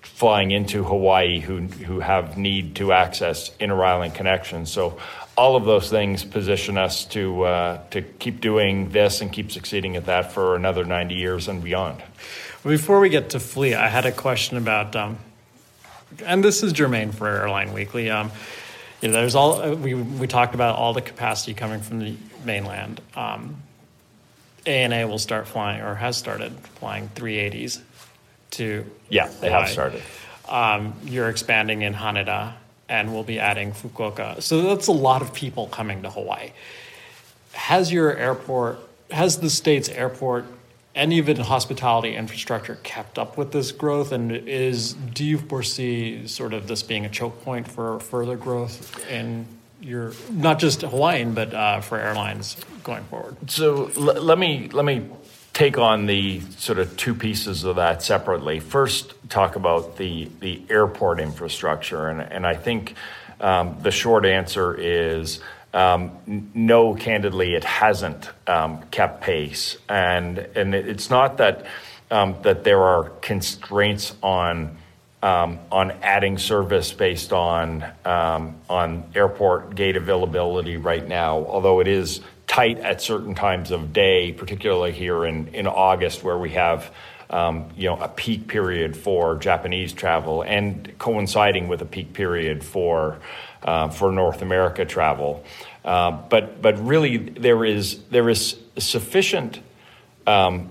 flying 0.02 0.52
into 0.52 0.84
Hawaii 0.84 1.40
who, 1.40 1.62
who 1.62 2.00
have 2.00 2.38
need 2.38 2.76
to 2.76 2.94
access 2.94 3.52
inter-island 3.60 4.16
connections. 4.16 4.72
So 4.72 4.98
all 5.38 5.56
of 5.56 5.66
those 5.66 5.90
things 5.90 6.24
position 6.24 6.78
us 6.78 7.06
to, 7.06 7.44
uh, 7.44 7.82
to 7.92 8.02
keep 8.02 8.42
doing 8.42 8.90
this 8.90 9.22
and 9.22 9.32
keep 9.32 9.52
succeeding 9.52 9.96
at 9.98 10.06
that 10.06 10.32
for 10.32 10.56
another 10.56 10.86
90 10.86 11.16
years 11.16 11.48
and 11.48 11.64
beyond. 11.64 12.02
Before 12.64 13.00
we 13.00 13.10
get 13.10 13.32
to 13.32 13.40
fleet, 13.40 13.76
I 13.76 13.90
had 13.90 14.06
a 14.06 14.12
question 14.12 14.58
about, 14.58 14.96
um, 14.96 15.20
and 16.26 16.44
this 16.44 16.64
is 16.64 16.74
germane 16.74 17.12
for 17.12 17.28
Airline 17.28 17.74
Weekly. 17.74 18.10
Um, 18.10 18.32
you 19.02 19.10
know, 19.10 19.16
there's 19.16 19.36
all 19.36 19.76
we 19.76 19.94
we 19.94 20.26
talked 20.26 20.56
about 20.56 20.78
all 20.78 20.94
the 20.94 21.02
capacity 21.02 21.54
coming 21.54 21.82
from 21.82 22.00
the 22.00 22.16
mainland. 22.46 23.02
Um, 23.16 23.62
ANA 24.66 25.08
will 25.08 25.20
start 25.20 25.48
flying 25.48 25.82
or 25.82 25.96
has 25.96 26.18
started 26.18 26.52
flying 26.80 27.10
380s 27.10 27.82
to 28.52 28.86
yeah 29.10 29.28
they 29.28 29.48
Hawaii. 29.48 29.62
have 29.64 29.70
started. 29.70 30.02
Um, 30.48 30.94
you're 31.04 31.30
expanding 31.30 31.82
in 31.82 31.94
Haneda 31.94 32.54
and 32.88 33.14
we'll 33.14 33.24
be 33.24 33.40
adding 33.40 33.72
Fukuoka. 33.72 34.42
So 34.42 34.62
that's 34.62 34.88
a 34.88 34.92
lot 34.92 35.22
of 35.22 35.34
people 35.34 35.68
coming 35.68 36.04
to 36.04 36.10
Hawaii. 36.10 36.52
Has 37.54 37.92
your 37.92 38.16
airport, 38.16 38.80
has 39.12 39.40
the 39.40 39.50
state's 39.50 39.90
airport 39.90 40.46
and 40.94 41.12
even 41.12 41.38
hospitality 41.38 42.16
infrastructure 42.16 42.78
kept 42.84 43.18
up 43.18 43.38
with 43.38 43.52
this 43.52 43.72
growth? 43.72 44.12
And 44.12 44.32
is 44.32 44.94
do 44.94 45.26
you 45.26 45.38
foresee 45.38 46.28
sort 46.28 46.54
of 46.54 46.68
this 46.68 46.84
being 46.84 47.06
a 47.06 47.10
choke 47.10 47.44
point 47.44 47.68
for 47.68 48.00
further 48.00 48.36
growth 48.38 49.08
in 49.10 49.48
your 49.86 50.14
not 50.32 50.60
just 50.60 50.82
Hawaiian 50.82 51.34
but 51.34 51.54
uh, 51.54 51.82
for 51.82 51.98
airlines 52.00 52.58
going 52.84 53.04
forward? 53.06 53.38
So 53.50 53.92
l- 53.96 54.22
let 54.22 54.38
me 54.38 54.70
let 54.70 54.84
me 54.84 55.10
take 55.54 55.78
on 55.78 56.06
the 56.06 56.42
sort 56.58 56.80
of 56.80 56.98
two 56.98 57.16
pieces 57.16 57.64
of 57.64 57.78
that 57.78 58.04
separately. 58.04 58.60
First, 58.60 59.14
talk 59.30 59.56
about 59.56 59.98
the 59.98 60.30
the 60.40 60.62
airport 60.70 61.20
infrastructure, 61.20 62.10
and 62.10 62.22
and 62.22 62.46
I 62.46 62.56
think 62.56 62.96
um, 63.40 63.78
the 63.82 63.92
short 63.92 64.26
answer 64.26 64.76
is. 64.78 65.40
Um, 65.74 66.52
no, 66.54 66.96
candidly, 66.96 67.54
it 67.54 67.66
hasn't 67.66 68.30
um, 68.48 68.82
kept 68.92 69.20
pace, 69.20 69.76
and 69.90 70.38
and 70.38 70.74
it's 70.74 71.10
not 71.10 71.36
that 71.40 71.66
um, 72.10 72.38
that 72.44 72.64
there 72.64 72.82
are 72.82 73.10
constraints 73.20 74.16
on 74.24 74.78
um, 75.26 75.58
on 75.72 75.90
adding 76.04 76.38
service 76.38 76.94
based 76.94 77.34
on 77.34 77.84
um, 78.06 78.56
on 78.70 79.10
airport 79.16 79.74
gate 79.74 79.96
availability 79.96 80.78
right 80.78 81.08
now, 81.08 81.44
although 81.48 81.80
it 81.80 81.88
is 81.88 82.22
tight 82.46 82.78
at 82.78 83.02
certain 83.02 83.34
times 83.34 83.72
of 83.72 83.92
day, 83.92 84.32
particularly 84.32 84.92
here 84.92 85.26
in, 85.26 85.48
in 85.48 85.66
August, 85.66 86.24
where 86.24 86.38
we 86.38 86.52
have 86.52 86.94
um, 87.32 87.72
you 87.76 87.90
know 87.90 88.00
a 88.00 88.08
peak 88.08 88.48
period 88.48 88.96
for 88.96 89.36
Japanese 89.38 89.94
travel 89.94 90.44
and 90.44 90.94
coinciding 91.00 91.68
with 91.68 91.82
a 91.82 91.86
peak 91.86 92.14
period 92.14 92.64
for 92.64 93.18
uh, 93.64 93.90
for 93.90 94.12
North 94.12 94.44
America 94.44 94.86
travel. 94.86 95.44
Uh, 95.84 96.12
but 96.12 96.62
but 96.62 96.78
really 96.86 97.18
there 97.18 97.66
is 97.66 98.04
there 98.12 98.30
is 98.30 98.58
sufficient 98.78 99.60
um, 100.28 100.70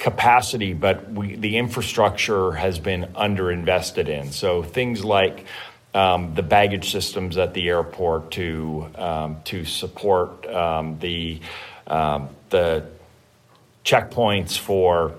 capacity, 0.00 0.72
but 0.72 1.12
we, 1.12 1.36
the 1.36 1.58
infrastructure 1.58 2.52
has 2.52 2.78
been 2.78 3.04
underinvested 3.14 4.08
in. 4.08 4.32
So 4.32 4.62
things 4.62 5.04
like 5.04 5.44
um, 5.92 6.34
the 6.34 6.42
baggage 6.42 6.90
systems 6.90 7.36
at 7.36 7.52
the 7.52 7.68
airport 7.68 8.30
to 8.32 8.88
um, 8.94 9.36
to 9.44 9.64
support 9.64 10.46
um, 10.46 10.98
the 11.00 11.40
um, 11.86 12.30
the 12.48 12.86
checkpoints 13.84 14.56
for 14.56 15.14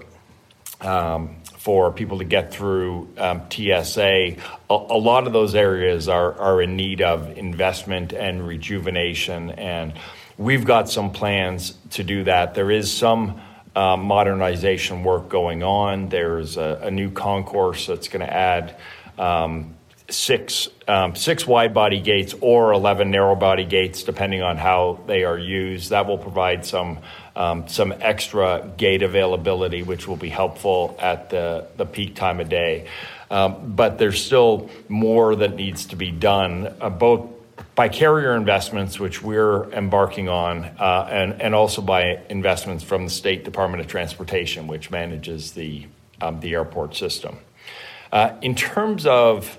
um, 0.82 1.36
for 1.58 1.92
people 1.92 2.18
to 2.18 2.26
get 2.26 2.52
through 2.52 3.08
um, 3.18 3.44
TSA. 3.52 4.02
A, 4.02 4.36
a, 4.70 4.98
lot 4.98 5.28
of 5.28 5.34
those 5.34 5.54
areas 5.54 6.10
are 6.10 6.34
are 6.40 6.60
in 6.60 6.76
need 6.76 7.04
of 7.04 7.38
investment 7.38 8.14
and 8.14 8.48
rejuvenation, 8.48 9.52
and 9.52 9.94
we've 10.40 10.66
got 10.66 10.90
some 10.90 11.12
plans 11.12 11.76
to 11.92 12.04
do 12.04 12.24
that. 12.24 12.56
There 12.56 12.72
is 12.72 12.92
some. 12.92 13.40
Uh, 13.74 13.96
modernization 13.96 15.04
work 15.04 15.30
going 15.30 15.64
on. 15.64 16.10
There's 16.10 16.58
a, 16.58 16.82
a 16.84 16.92
new 16.92 17.10
concourse 17.10 17.88
that's 17.88 18.10
going 18.10 18.26
to 18.26 18.34
add 18.34 18.76
um, 19.18 19.76
six 20.10 20.68
um, 20.88 21.16
six 21.16 21.48
wide 21.48 21.74
body 21.74 22.02
gates 22.02 22.36
or 22.42 22.74
11 22.74 23.12
narrow 23.12 23.36
body 23.36 23.64
gates, 23.64 24.04
depending 24.04 24.42
on 24.42 24.58
how 24.58 25.00
they 25.08 25.24
are 25.24 25.38
used. 25.38 25.92
That 25.92 26.06
will 26.06 26.18
provide 26.18 26.66
some 26.66 27.00
um, 27.36 27.68
some 27.68 27.94
extra 28.00 28.70
gate 28.78 29.04
availability, 29.04 29.84
which 29.84 30.08
will 30.08 30.18
be 30.18 30.30
helpful 30.30 30.98
at 31.00 31.30
the, 31.30 31.68
the 31.78 31.86
peak 31.86 32.16
time 32.16 32.40
of 32.40 32.50
day. 32.50 32.88
Um, 33.30 33.74
but 33.76 33.98
there's 33.98 34.24
still 34.24 34.70
more 34.90 35.36
that 35.38 35.56
needs 35.56 35.86
to 35.88 35.96
be 35.96 36.12
done, 36.12 36.76
uh, 36.82 36.90
both 36.90 37.30
by 37.76 37.90
carrier 37.90 38.36
investments, 38.36 39.00
which 39.00 39.22
we're 39.22 39.72
embarking 39.72 40.30
on, 40.30 40.66
uh, 40.66 41.08
and, 41.10 41.42
and 41.42 41.56
also 41.56 41.82
by 41.82 42.22
investments 42.30 42.84
from 42.84 43.06
the 43.06 43.10
State 43.10 43.44
Department 43.44 43.82
of 43.82 43.88
Transportation, 43.88 44.68
which 44.68 44.92
manages 44.92 45.52
the, 45.54 45.86
um, 46.20 46.40
the 46.42 46.54
airport 46.54 46.96
system. 46.96 47.38
Uh, 48.12 48.36
in 48.42 48.56
terms 48.56 49.06
of 49.06 49.58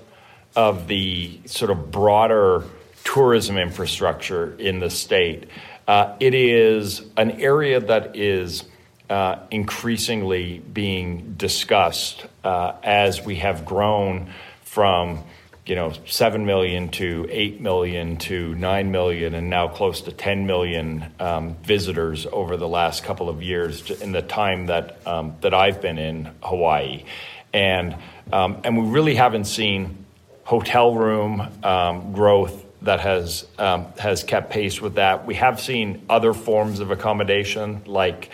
of 0.55 0.87
the 0.87 1.39
sort 1.45 1.71
of 1.71 1.91
broader 1.91 2.63
tourism 3.03 3.57
infrastructure 3.57 4.55
in 4.57 4.79
the 4.79 4.89
state. 4.89 5.47
Uh, 5.87 6.15
it 6.19 6.33
is 6.33 7.01
an 7.17 7.31
area 7.41 7.79
that 7.79 8.15
is 8.15 8.63
uh, 9.09 9.37
increasingly 9.51 10.59
being 10.59 11.33
discussed 11.33 12.25
uh, 12.43 12.73
as 12.83 13.23
we 13.25 13.35
have 13.35 13.65
grown 13.65 14.31
from 14.61 15.23
you 15.65 15.75
know 15.75 15.93
7 16.05 16.45
million 16.45 16.89
to 16.89 17.25
8 17.29 17.61
million 17.61 18.17
to 18.17 18.53
9 18.55 18.91
million 18.91 19.33
and 19.33 19.49
now 19.49 19.67
close 19.67 20.01
to 20.01 20.11
10 20.11 20.45
million 20.45 21.05
um, 21.19 21.55
visitors 21.63 22.27
over 22.31 22.57
the 22.57 22.67
last 22.67 23.03
couple 23.03 23.29
of 23.29 23.41
years 23.41 23.89
in 24.01 24.11
the 24.11 24.21
time 24.21 24.65
that 24.65 25.05
um, 25.07 25.35
that 25.41 25.53
I've 25.53 25.81
been 25.81 25.97
in 25.97 26.29
Hawaii 26.41 27.05
and 27.53 27.95
um, 28.31 28.61
and 28.63 28.77
we 28.77 28.89
really 28.89 29.15
haven't 29.15 29.45
seen 29.45 30.05
hotel 30.43 30.93
room 30.95 31.47
um, 31.63 32.11
growth 32.11 32.65
that 32.81 32.99
has 32.99 33.47
um, 33.57 33.85
has 33.97 34.23
kept 34.23 34.51
pace 34.51 34.81
with 34.81 34.95
that. 34.95 35.25
We 35.25 35.35
have 35.35 35.61
seen 35.61 36.05
other 36.09 36.33
forms 36.33 36.81
of 36.81 36.91
accommodation 36.91 37.83
like 37.85 38.31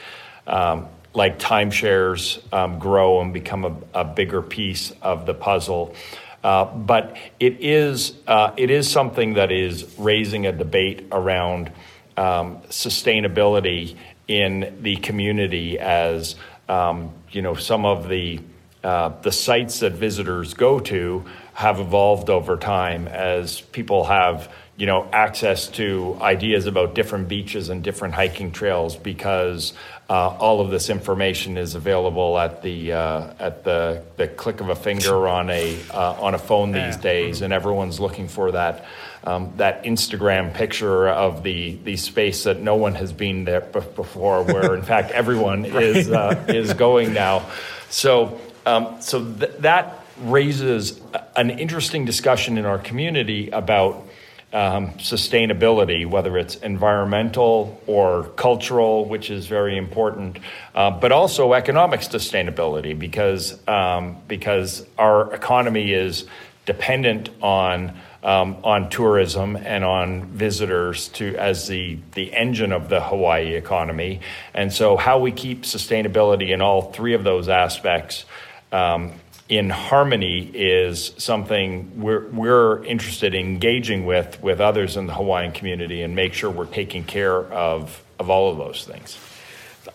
um, 0.47 0.87
like 1.13 1.37
timeshares 1.37 2.39
grow 2.79 3.21
and 3.21 3.33
become 3.33 3.65
a, 3.65 3.75
a, 4.01 4.05
bigger 4.05 4.41
piece 4.41 4.91
of 5.01 5.25
the 5.25 5.33
puzzle. 5.33 5.95
Uh, 6.43 6.65
but 6.65 7.17
it 7.39 7.57
is 7.59 8.13
uh, 8.27 8.53
it 8.55 8.69
is 8.69 8.89
something 8.89 9.33
that 9.33 9.51
is 9.51 9.97
raising 9.97 10.45
a 10.45 10.51
debate 10.51 11.07
around 11.11 11.71
um, 12.15 12.61
sustainability 12.69 13.95
in 14.27 14.77
the 14.81 14.95
community 14.97 15.77
as 15.79 16.35
um, 16.69 17.11
you 17.31 17.41
know 17.41 17.55
some 17.55 17.85
of 17.85 18.07
the 18.07 18.39
uh, 18.83 19.09
the 19.21 19.31
sites 19.31 19.79
that 19.79 19.91
visitors 19.91 20.53
go 20.53 20.79
to 20.79 21.25
have 21.53 21.81
evolved 21.81 22.29
over 22.29 22.55
time 22.55 23.09
as 23.09 23.59
people 23.59 24.05
have 24.05 24.49
you 24.77 24.85
know 24.85 25.09
access 25.11 25.67
to 25.67 26.17
ideas 26.21 26.65
about 26.67 26.95
different 26.95 27.27
beaches 27.27 27.67
and 27.67 27.83
different 27.83 28.13
hiking 28.13 28.53
trails 28.53 28.95
because 28.95 29.73
uh, 30.09 30.35
all 30.39 30.59
of 30.59 30.71
this 30.71 30.89
information 30.89 31.55
is 31.55 31.75
available 31.75 32.39
at 32.39 32.63
the 32.63 32.93
uh, 32.93 33.31
at 33.39 33.63
the, 33.63 34.03
the 34.17 34.27
click 34.27 34.59
of 34.59 34.69
a 34.69 34.75
finger 34.75 35.27
on 35.27 35.51
a 35.51 35.77
uh, 35.91 36.13
on 36.19 36.33
a 36.33 36.39
phone 36.39 36.71
these 36.71 36.97
days, 36.97 37.41
and 37.41 37.53
everyone's 37.53 37.99
looking 37.99 38.27
for 38.27 38.51
that 38.51 38.85
um, 39.23 39.53
that 39.57 39.83
Instagram 39.83 40.51
picture 40.51 41.07
of 41.07 41.43
the 41.43 41.75
the 41.83 41.95
space 41.95 42.45
that 42.45 42.59
no 42.59 42.75
one 42.75 42.95
has 42.95 43.13
been 43.13 43.45
there 43.45 43.61
before, 43.61 44.41
where 44.43 44.75
in 44.75 44.81
fact 44.81 45.11
everyone 45.21 45.65
is 45.65 46.09
uh, 46.09 46.43
is 46.47 46.73
going 46.73 47.13
now. 47.13 47.47
So 47.91 48.41
um, 48.65 48.99
so 49.01 49.23
th- 49.23 49.57
that 49.59 50.05
raises 50.21 50.99
an 51.35 51.51
interesting 51.51 52.05
discussion 52.05 52.57
in 52.57 52.65
our 52.65 52.79
community 52.79 53.49
about 53.51 54.08
um, 54.51 54.93
sustainability, 54.93 56.05
whether 56.05 56.37
it's 56.37 56.55
environmental 56.55 57.79
or 57.85 58.23
cultural, 58.35 59.05
which 59.05 59.29
is 59.29 59.45
very 59.45 59.77
important, 59.77 60.39
uh, 60.73 60.89
but 60.89 61.11
also 61.11 61.53
economic 61.53 61.99
sustainability 62.01 62.97
because 62.97 63.59
um, 63.67 64.17
because 64.27 64.85
our 64.97 65.33
economy 65.33 65.93
is 65.93 66.25
dependent 66.65 67.29
on 67.41 67.95
um, 68.23 68.57
on 68.63 68.89
tourism 68.89 69.55
and 69.55 69.83
on 69.83 70.25
visitors 70.25 71.09
to 71.09 71.35
as 71.37 71.67
the 71.67 71.99
the 72.13 72.33
engine 72.33 72.71
of 72.71 72.89
the 72.89 73.01
Hawaii 73.01 73.53
economy, 73.53 74.19
and 74.55 74.73
so 74.73 74.97
how 74.97 75.19
we 75.19 75.31
keep 75.31 75.61
sustainability 75.61 76.49
in 76.49 76.61
all 76.61 76.91
three 76.91 77.13
of 77.13 77.23
those 77.23 77.49
aspects 77.49 78.25
um, 78.71 79.13
in 79.49 79.71
harmony 79.71 80.49
is 80.53 81.11
something 81.17 81.99
we're, 81.99 82.27
we're 82.27 82.83
interested 82.85 83.33
in 83.33 83.47
engaging 83.47 84.05
with 84.05 84.41
with 84.43 84.61
others 84.61 84.95
in 84.95 85.07
the 85.07 85.13
Hawaiian 85.15 85.51
community 85.51 86.03
and 86.03 86.15
make 86.15 86.33
sure 86.33 86.51
we're 86.51 86.65
taking 86.65 87.03
care 87.03 87.35
of, 87.35 88.03
of 88.19 88.29
all 88.29 88.51
of 88.51 88.57
those 88.59 88.85
things. 88.85 89.17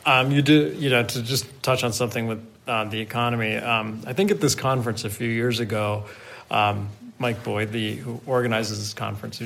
Um, 0.04 0.32
you 0.32 0.42
do, 0.42 0.74
you 0.76 0.90
know, 0.90 1.04
to 1.04 1.22
just 1.22 1.46
touch 1.62 1.84
on 1.84 1.92
something 1.92 2.26
with 2.26 2.44
uh, 2.66 2.84
the 2.84 3.00
economy. 3.00 3.54
Um, 3.54 4.02
I 4.06 4.12
think 4.12 4.32
at 4.32 4.40
this 4.40 4.56
conference 4.56 5.04
a 5.04 5.10
few 5.10 5.28
years 5.28 5.60
ago, 5.60 6.04
um, 6.50 6.88
Mike 7.18 7.44
Boyd, 7.44 7.70
the 7.70 7.94
who 7.94 8.20
organizes 8.26 8.80
this 8.80 8.92
conference, 8.92 9.40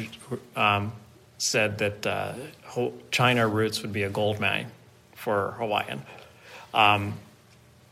um, 0.57 0.93
said 1.37 1.79
that 1.79 2.07
uh, 2.07 2.33
China 3.11 3.47
routes 3.47 3.83
would 3.83 3.93
be 3.93 4.05
a 4.05 4.11
gold 4.11 4.41
mine 4.41 4.69
for 5.15 5.55
Hawaiian. 5.59 6.01
Um, 6.73 7.15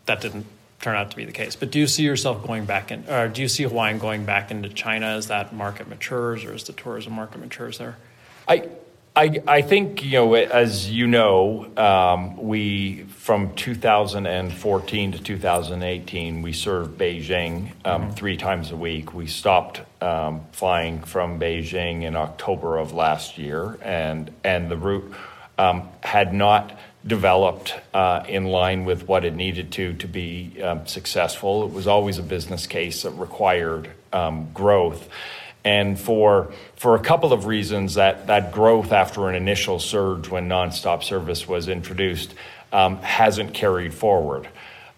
that 0.06 0.22
didn't 0.22 0.46
turn 0.80 0.96
out 0.96 1.10
to 1.10 1.16
be 1.16 1.24
the 1.24 1.32
case. 1.32 1.56
But 1.56 1.70
do 1.70 1.78
you 1.78 1.86
see 1.86 2.02
yourself 2.02 2.46
going 2.46 2.64
back 2.64 2.90
in, 2.90 3.08
or 3.08 3.28
do 3.28 3.42
you 3.42 3.48
see 3.48 3.64
Hawaiian 3.64 3.98
going 3.98 4.24
back 4.24 4.50
into 4.50 4.68
China 4.68 5.06
as 5.06 5.28
that 5.28 5.54
market 5.54 5.88
matures, 5.88 6.44
or 6.44 6.52
as 6.52 6.64
the 6.64 6.72
tourism 6.72 7.14
market 7.14 7.38
matures 7.38 7.78
there? 7.78 7.96
I. 8.48 8.68
I, 9.18 9.42
I 9.48 9.62
think 9.62 10.04
you 10.04 10.10
know 10.10 10.34
as 10.34 10.90
you 10.90 11.06
know 11.06 11.70
um, 11.78 12.36
we 12.36 13.04
from 13.04 13.54
2014 13.54 15.12
to 15.12 15.22
2018 15.22 16.42
we 16.42 16.52
served 16.52 16.98
Beijing 16.98 17.70
um, 17.86 18.02
mm-hmm. 18.02 18.10
three 18.10 18.36
times 18.36 18.72
a 18.72 18.76
week. 18.76 19.14
We 19.14 19.26
stopped 19.26 19.80
um, 20.02 20.42
flying 20.52 21.00
from 21.00 21.40
Beijing 21.40 22.02
in 22.02 22.14
October 22.14 22.76
of 22.76 22.92
last 22.92 23.38
year, 23.38 23.78
and 23.80 24.30
and 24.44 24.70
the 24.70 24.76
route 24.76 25.10
um, 25.56 25.88
had 26.02 26.34
not 26.34 26.78
developed 27.06 27.74
uh, 27.94 28.24
in 28.28 28.46
line 28.46 28.84
with 28.84 29.06
what 29.06 29.24
it 29.24 29.34
needed 29.34 29.70
to 29.72 29.94
to 29.94 30.08
be 30.08 30.60
um, 30.62 30.86
successful. 30.86 31.64
It 31.64 31.72
was 31.72 31.86
always 31.86 32.18
a 32.18 32.22
business 32.22 32.66
case 32.66 33.02
that 33.02 33.10
required 33.10 33.90
um, 34.12 34.50
growth. 34.52 35.08
And 35.64 35.98
for, 35.98 36.52
for 36.76 36.94
a 36.94 37.00
couple 37.00 37.32
of 37.32 37.46
reasons, 37.46 37.94
that, 37.94 38.28
that 38.28 38.52
growth 38.52 38.92
after 38.92 39.28
an 39.28 39.34
initial 39.34 39.80
surge 39.80 40.28
when 40.28 40.48
nonstop 40.48 41.02
service 41.02 41.48
was 41.48 41.68
introduced 41.68 42.34
um, 42.72 42.98
hasn't 42.98 43.52
carried 43.52 43.92
forward. 43.92 44.48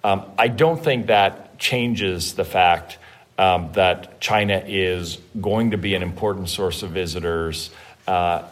Um, 0.05 0.25
I 0.39 0.49
don't 0.49 0.83
think 0.83 1.07
that 1.07 1.59
changes 1.59 2.35
the 2.35 2.45
fact 2.45 2.99
um, 3.39 3.71
that 3.73 4.21
China 4.21 4.63
is 4.67 5.19
going 5.41 5.71
to 5.71 5.79
be 5.79 5.95
an 5.95 6.03
important 6.03 6.49
source 6.49 6.83
of 6.83 6.91
visitors 6.91 7.71
uh, 8.07 8.43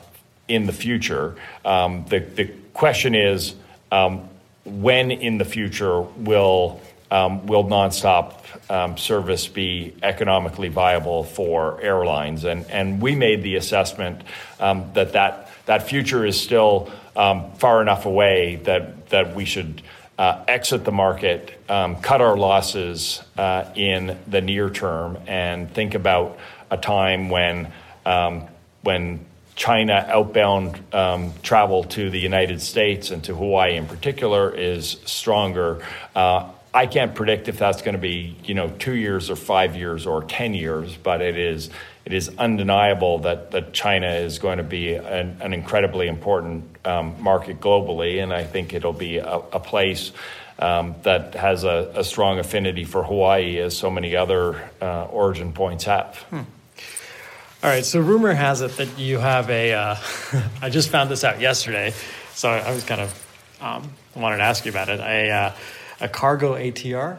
in 0.48 0.66
the 0.66 0.72
future. 0.72 1.36
Um, 1.64 2.06
the, 2.08 2.20
the 2.20 2.50
question 2.76 3.14
is 3.14 3.54
um, 3.90 4.28
when 4.64 5.10
in 5.10 5.38
the 5.38 5.44
future 5.44 6.00
will 6.00 6.80
um, 7.10 7.46
will 7.46 7.64
nonstop 7.64 8.42
um, 8.70 8.96
service 8.98 9.46
be 9.46 9.94
economically 10.02 10.68
viable 10.68 11.22
for 11.22 11.80
airlines? 11.80 12.44
And, 12.44 12.68
and 12.68 13.00
we 13.00 13.14
made 13.14 13.44
the 13.44 13.54
assessment 13.56 14.22
um, 14.58 14.90
that, 14.94 15.12
that 15.12 15.48
that 15.66 15.88
future 15.88 16.24
is 16.24 16.40
still 16.40 16.90
um, 17.16 17.52
far 17.54 17.82
enough 17.82 18.06
away 18.06 18.56
that, 18.64 19.08
that 19.10 19.34
we 19.34 19.44
should 19.44 19.82
uh, 20.18 20.44
exit 20.48 20.84
the 20.84 20.92
market, 20.92 21.60
um, 21.68 21.96
cut 21.96 22.20
our 22.20 22.36
losses 22.36 23.22
uh, 23.36 23.70
in 23.74 24.18
the 24.26 24.40
near 24.40 24.70
term, 24.70 25.18
and 25.26 25.70
think 25.72 25.94
about 25.94 26.38
a 26.70 26.76
time 26.76 27.28
when, 27.28 27.70
um, 28.04 28.44
when 28.82 29.24
China 29.56 30.06
outbound 30.08 30.80
um, 30.94 31.32
travel 31.42 31.82
to 31.84 32.10
the 32.10 32.20
United 32.20 32.60
States 32.60 33.10
and 33.10 33.24
to 33.24 33.34
Hawaii 33.34 33.76
in 33.76 33.86
particular 33.86 34.50
is 34.54 34.98
stronger. 35.06 35.82
Uh, 36.14 36.50
I 36.74 36.86
can't 36.86 37.14
predict 37.14 37.48
if 37.48 37.58
that's 37.58 37.80
going 37.80 37.94
to 37.94 38.00
be, 38.00 38.36
you 38.44 38.54
know, 38.54 38.68
two 38.68 38.94
years 38.94 39.30
or 39.30 39.36
five 39.36 39.74
years 39.74 40.06
or 40.06 40.22
ten 40.24 40.52
years, 40.52 40.94
but 40.94 41.22
it 41.22 41.38
is 41.38 41.70
it 42.04 42.12
is 42.12 42.30
undeniable 42.38 43.20
that, 43.20 43.50
that 43.50 43.72
China 43.72 44.08
is 44.08 44.38
going 44.38 44.58
to 44.58 44.62
be 44.62 44.94
an, 44.94 45.38
an 45.40 45.52
incredibly 45.52 46.06
important 46.06 46.64
um, 46.84 47.20
market 47.20 47.58
globally, 47.58 48.22
and 48.22 48.32
I 48.32 48.44
think 48.44 48.74
it'll 48.74 48.92
be 48.92 49.16
a, 49.16 49.36
a 49.36 49.58
place 49.58 50.12
um, 50.58 50.94
that 51.02 51.34
has 51.34 51.64
a, 51.64 51.92
a, 51.96 52.04
strong 52.04 52.38
affinity 52.38 52.84
for 52.84 53.02
Hawaii, 53.02 53.58
as 53.58 53.76
so 53.76 53.90
many 53.90 54.14
other 54.14 54.70
uh, 54.80 55.06
origin 55.06 55.52
points 55.52 55.84
have. 55.84 56.16
Hmm. 56.30 56.42
All 57.62 57.70
right, 57.70 57.84
so 57.84 58.00
rumor 58.00 58.32
has 58.32 58.60
it 58.60 58.72
that 58.76 58.98
you 58.98 59.18
have 59.18 59.48
a. 59.50 59.72
Uh, 59.72 59.96
I 60.62 60.70
just 60.70 60.90
found 60.90 61.10
this 61.10 61.24
out 61.24 61.40
yesterday, 61.40 61.92
so 62.34 62.50
I 62.50 62.72
was 62.72 62.84
kind 62.84 63.00
of 63.00 63.58
um, 63.60 63.90
wanted 64.14 64.38
to 64.38 64.42
ask 64.44 64.64
you 64.64 64.70
about 64.70 64.88
it. 64.88 65.00
A, 65.00 65.30
uh, 65.30 65.52
a 66.00 66.08
cargo 66.08 66.54
ATR 66.54 67.18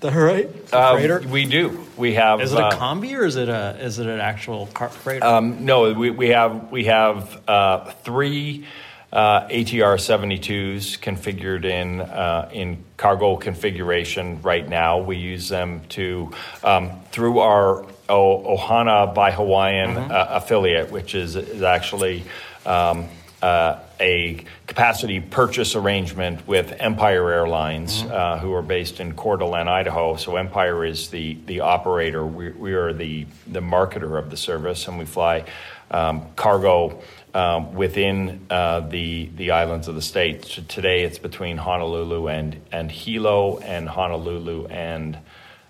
that 0.00 0.14
right? 0.14 0.48
Uh, 0.72 0.94
freighter? 0.94 1.20
We 1.20 1.44
do. 1.44 1.86
We 1.96 2.14
have. 2.14 2.40
Is 2.40 2.52
it 2.52 2.58
a 2.58 2.66
uh, 2.66 2.72
combi 2.72 3.16
or 3.16 3.24
is 3.24 3.36
it 3.36 3.48
a 3.48 3.76
is 3.80 3.98
it 3.98 4.06
an 4.06 4.20
actual 4.20 4.66
car 4.68 4.88
freighter? 4.88 5.24
Um, 5.24 5.64
no, 5.64 5.92
we, 5.92 6.10
we 6.10 6.28
have 6.28 6.70
we 6.70 6.84
have 6.84 7.42
uh, 7.48 7.90
three 8.02 8.66
uh, 9.12 9.48
ATR 9.48 9.96
72s 9.96 10.98
configured 10.98 11.64
in 11.64 12.00
uh, 12.00 12.48
in 12.52 12.82
cargo 12.96 13.36
configuration 13.36 14.40
right 14.42 14.66
now. 14.66 14.98
We 14.98 15.16
use 15.16 15.48
them 15.48 15.82
to 15.90 16.32
um, 16.64 17.00
through 17.10 17.40
our 17.40 17.84
o- 18.10 18.56
Ohana 18.56 19.14
by 19.14 19.30
Hawaiian 19.30 19.94
mm-hmm. 19.94 20.10
Uh, 20.10 20.26
affiliate, 20.30 20.90
which 20.90 21.14
is 21.14 21.36
is 21.36 21.62
actually. 21.62 22.24
Um, 22.66 23.08
uh, 23.42 23.78
a 23.98 24.44
capacity 24.66 25.18
purchase 25.20 25.74
arrangement 25.74 26.46
with 26.46 26.74
Empire 26.78 27.30
Airlines, 27.30 28.02
mm-hmm. 28.02 28.12
uh, 28.12 28.38
who 28.38 28.52
are 28.52 28.62
based 28.62 29.00
in 29.00 29.14
Coeur 29.14 29.38
d'Alene, 29.38 29.68
Idaho. 29.68 30.16
So 30.16 30.36
Empire 30.36 30.84
is 30.84 31.08
the 31.08 31.38
the 31.46 31.60
operator. 31.60 32.26
We, 32.26 32.50
we 32.50 32.74
are 32.74 32.92
the 32.92 33.26
the 33.46 33.60
marketer 33.60 34.18
of 34.18 34.30
the 34.30 34.36
service, 34.36 34.88
and 34.88 34.98
we 34.98 35.06
fly 35.06 35.44
um, 35.90 36.26
cargo. 36.36 37.00
Um, 37.32 37.74
within 37.74 38.44
uh, 38.50 38.80
the 38.80 39.30
the 39.36 39.52
islands 39.52 39.86
of 39.86 39.94
the 39.94 40.02
state. 40.02 40.44
So 40.44 40.62
today, 40.66 41.04
it's 41.04 41.20
between 41.20 41.58
Honolulu 41.58 42.26
and 42.26 42.60
and 42.72 42.90
Hilo, 42.90 43.58
and 43.58 43.88
Honolulu 43.88 44.66
and 44.66 45.16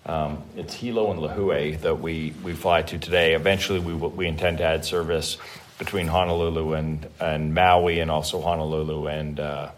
um, 0.07 0.43
it's 0.57 0.75
Hilo 0.75 1.11
and 1.11 1.21
Lihue 1.21 1.81
that 1.81 2.01
we 2.01 2.35
we 2.43 2.55
fly 2.55 2.83
to 2.83 2.99
today. 2.99 3.35
Eventually, 3.35 3.79
we 3.79 3.95
we 3.95 4.27
intend 4.27 4.59
to 4.59 4.65
add 4.65 4.85
service 4.85 5.37
between 5.81 6.09
Honolulu 6.09 6.75
and, 6.75 7.09
and 7.19 7.55
Maui 7.55 8.01
and 8.01 8.11
also 8.11 8.41
Honolulu 8.43 9.07
and 9.07 9.41
uh, 9.41 9.71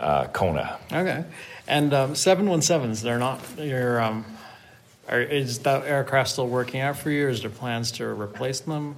uh, 0.00 0.26
Kona. 0.28 0.78
Okay. 0.90 1.22
And 1.68 1.92
um, 1.92 2.14
717s, 2.14 3.02
they're 3.02 3.18
not, 3.18 3.40
your, 3.58 4.00
um, 4.00 4.24
are, 5.06 5.20
is 5.20 5.58
that 5.60 5.84
aircraft 5.84 6.30
still 6.30 6.48
working 6.48 6.80
out 6.80 6.96
for 6.96 7.10
you 7.10 7.26
or 7.26 7.28
is 7.28 7.42
there 7.42 7.50
plans 7.50 7.92
to 7.92 8.06
replace 8.06 8.60
them? 8.60 8.96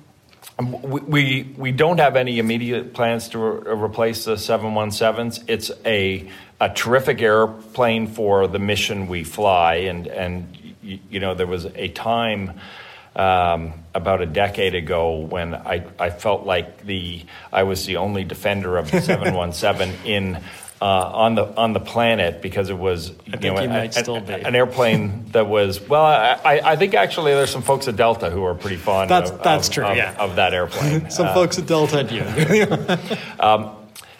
Um, 0.59 0.81
we, 0.83 1.01
we, 1.01 1.55
we 1.57 1.73
don't 1.73 1.99
have 1.99 2.17
any 2.17 2.39
immediate 2.39 2.95
plans 2.95 3.29
to 3.31 3.39
re- 3.39 3.73
replace 3.73 4.25
the 4.25 4.35
717s. 4.35 5.45
It's 5.49 5.71
a, 5.85 6.31
a 6.61 6.71
terrific 6.71 7.21
airplane 7.21 8.07
for 8.07 8.47
the 8.47 8.59
mission 8.59 9.07
we 9.09 9.25
fly. 9.25 9.75
And, 9.75 10.07
and 10.07 10.57
you, 10.83 10.99
you 11.11 11.21
know, 11.21 11.35
there 11.35 11.47
was 11.47 11.67
a 11.67 11.89
time 11.89 12.59
um, 13.17 13.73
about 13.95 14.21
a 14.21 14.27
decade 14.27 14.75
ago 14.75 15.21
when 15.21 15.55
I, 15.55 15.87
I 15.99 16.11
felt 16.11 16.45
like 16.45 16.85
the 16.85 17.25
I 17.51 17.63
was 17.63 17.87
the 17.87 17.97
only 17.97 18.25
defender 18.25 18.77
of 18.77 18.91
the 18.91 19.01
717 19.03 19.95
in 20.05 20.43
uh, 20.81 20.85
on 20.85 21.35
the 21.35 21.45
on 21.57 21.73
the 21.73 21.81
planet 21.81 22.43
because 22.43 22.69
it 22.69 22.77
was 22.77 23.11
you 23.25 23.39
know, 23.39 23.61
you 23.61 23.71
a, 23.71 23.91
a, 24.09 24.47
an 24.47 24.55
airplane 24.55 25.25
that 25.33 25.47
was 25.47 25.81
well 25.81 26.05
I, 26.05 26.61
I 26.63 26.77
think 26.77 26.95
actually 26.95 27.33
there's 27.33 27.51
some 27.51 27.63
folks 27.63 27.89
at 27.89 27.97
Delta 27.97 28.29
who 28.29 28.45
are 28.45 28.55
pretty 28.55 28.77
fond 28.77 29.11
that's, 29.11 29.31
of, 29.31 29.43
that's 29.43 29.69
of, 29.69 29.75
true, 29.75 29.85
of, 29.85 29.97
yeah. 29.97 30.15
of 30.19 30.37
that 30.37 30.53
airplane. 30.53 31.11
Some 31.17 31.29
uh, 31.29 31.35
folks 31.35 31.59
at 31.59 31.67
Delta 31.67 32.05
do 32.05 32.17
um, 33.41 33.75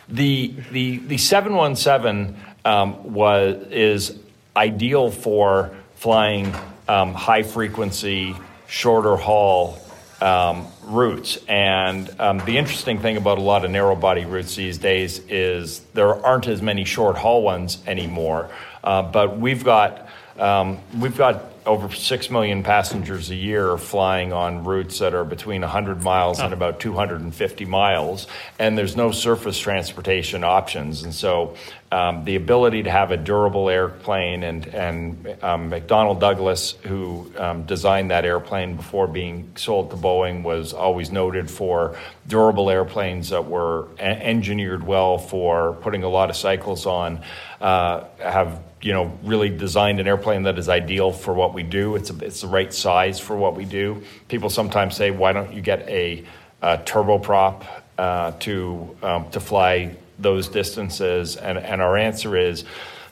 the 0.09 0.55
the 0.73 0.99
the 0.99 1.19
717 1.19 2.37
um, 2.65 3.13
was 3.13 3.57
is 3.71 4.19
ideal 4.57 5.11
for 5.11 5.77
flying 5.97 6.55
um, 6.89 7.13
high 7.13 7.43
frequency 7.43 8.35
shorter 8.67 9.17
haul 9.17 9.79
um, 10.27 10.67
routes. 10.83 11.39
And 11.47 12.11
um, 12.19 12.39
the 12.39 12.59
interesting 12.59 12.99
thing 12.99 13.17
about 13.17 13.39
a 13.39 13.43
lot 13.43 13.65
of 13.65 13.71
narrow 13.71 13.95
body 13.95 14.25
routes 14.25 14.57
these 14.57 14.77
days 14.77 15.21
is 15.29 15.81
there 15.95 16.15
aren't 16.27 16.49
as 16.49 16.61
many 16.61 16.85
short 16.85 17.17
haul 17.17 17.43
ones 17.43 17.79
anymore. 17.87 18.51
Uh, 18.83 19.03
but 19.03 19.39
we've 19.39 19.63
got 19.63 20.06
um, 20.39 20.79
we've 20.99 21.17
got 21.17 21.43
over 21.67 21.93
6 21.93 22.31
million 22.31 22.63
passengers 22.63 23.29
a 23.31 23.35
year 23.35 23.77
flying 23.77 24.33
on 24.33 24.63
routes 24.63 25.01
that 25.01 25.15
are 25.15 25.25
between 25.25 25.63
100 25.63 26.01
miles 26.03 26.39
and 26.39 26.53
about 26.55 26.79
250 26.79 27.65
miles, 27.65 28.29
and 28.59 28.79
there's 28.79 28.95
no 28.97 29.11
surface 29.11 29.59
transportation 29.59 30.45
options. 30.45 31.03
And 31.03 31.13
so 31.13 31.57
um, 31.91 32.25
the 32.25 32.37
ability 32.37 32.85
to 32.85 32.91
have 32.91 33.11
a 33.11 33.17
durable 33.17 33.69
airplane, 33.69 34.45
and, 34.45 34.67
and 34.69 35.27
um, 35.43 35.71
McDonnell 35.71 36.21
Douglas, 36.21 36.73
who 36.85 37.33
um, 37.37 37.65
designed 37.65 38.13
that 38.13 38.25
airplane 38.25 38.77
before 38.77 39.09
being 39.09 39.51
sold 39.57 39.91
to 39.91 39.97
Boeing, 39.97 40.45
was 40.45 40.73
always 40.73 41.11
noted 41.11 41.51
for 41.51 41.99
durable 42.29 42.71
airplanes 42.71 43.31
that 43.31 43.45
were 43.45 43.89
a- 43.99 44.03
engineered 44.03 44.87
well 44.87 45.19
for 45.19 45.73
putting 45.75 46.05
a 46.05 46.09
lot 46.09 46.31
of 46.31 46.37
cycles 46.37 46.87
on, 46.87 47.23
uh, 47.61 48.05
have 48.19 48.63
you 48.83 48.93
know, 48.93 49.19
really 49.23 49.49
designed 49.49 50.01
an 50.01 50.07
airplane 50.07 50.43
that 50.45 50.59
is 50.59 50.69
ideal 50.69 51.11
for 51.11 51.35
what 51.35 51.55
we 51.55 51.63
do. 51.63 51.97
It's, 51.97 52.11
a, 52.11 52.19
it's 52.25 52.43
the 52.43 52.47
right 52.47 52.73
size 52.73 53.19
for 53.19 53.37
what 53.37 53.57
we 53.57 53.65
do. 53.65 54.03
People 54.29 54.51
sometimes 54.51 54.97
say, 54.97 55.11
why 55.11 55.33
don't 55.33 55.53
you 55.53 55.61
get 55.61 55.89
a, 55.89 56.25
a 56.63 56.79
turboprop 56.79 57.65
uh, 57.99 58.33
to, 58.41 58.97
um, 59.03 59.31
to 59.31 59.41
fly 59.41 59.97
those 60.19 60.49
distances? 60.49 61.37
And, 61.37 61.59
and 61.59 61.81
our 61.81 61.97
answer 61.97 62.37
is 62.37 62.65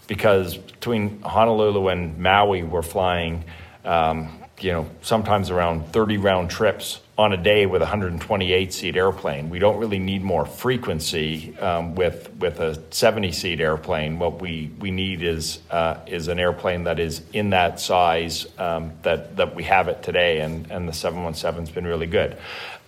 because 0.06 0.56
between 0.56 1.22
Honolulu 1.22 1.88
and 1.88 2.18
Maui, 2.18 2.62
we're 2.62 2.82
flying, 2.82 3.44
um, 3.84 4.43
you 4.64 4.72
know, 4.72 4.88
sometimes 5.02 5.50
around 5.50 5.92
30 5.92 6.16
round 6.16 6.48
trips 6.48 7.02
on 7.18 7.34
a 7.34 7.36
day 7.36 7.66
with 7.66 7.82
a 7.82 7.84
128 7.84 8.72
seat 8.72 8.96
airplane. 8.96 9.50
We 9.50 9.58
don't 9.58 9.76
really 9.76 9.98
need 9.98 10.22
more 10.22 10.46
frequency 10.46 11.54
um, 11.58 11.94
with 11.94 12.32
with 12.36 12.60
a 12.60 12.82
70 12.90 13.30
seat 13.32 13.60
airplane. 13.60 14.18
What 14.18 14.40
we, 14.40 14.70
we 14.80 14.90
need 14.90 15.22
is 15.22 15.60
uh, 15.70 15.98
is 16.06 16.28
an 16.28 16.38
airplane 16.38 16.84
that 16.84 16.98
is 16.98 17.20
in 17.34 17.50
that 17.50 17.78
size 17.78 18.46
um, 18.56 18.92
that 19.02 19.36
that 19.36 19.54
we 19.54 19.64
have 19.64 19.88
it 19.88 20.02
today, 20.02 20.40
and 20.40 20.70
and 20.70 20.88
the 20.88 20.92
717's 20.92 21.70
been 21.70 21.86
really 21.86 22.06
good. 22.06 22.38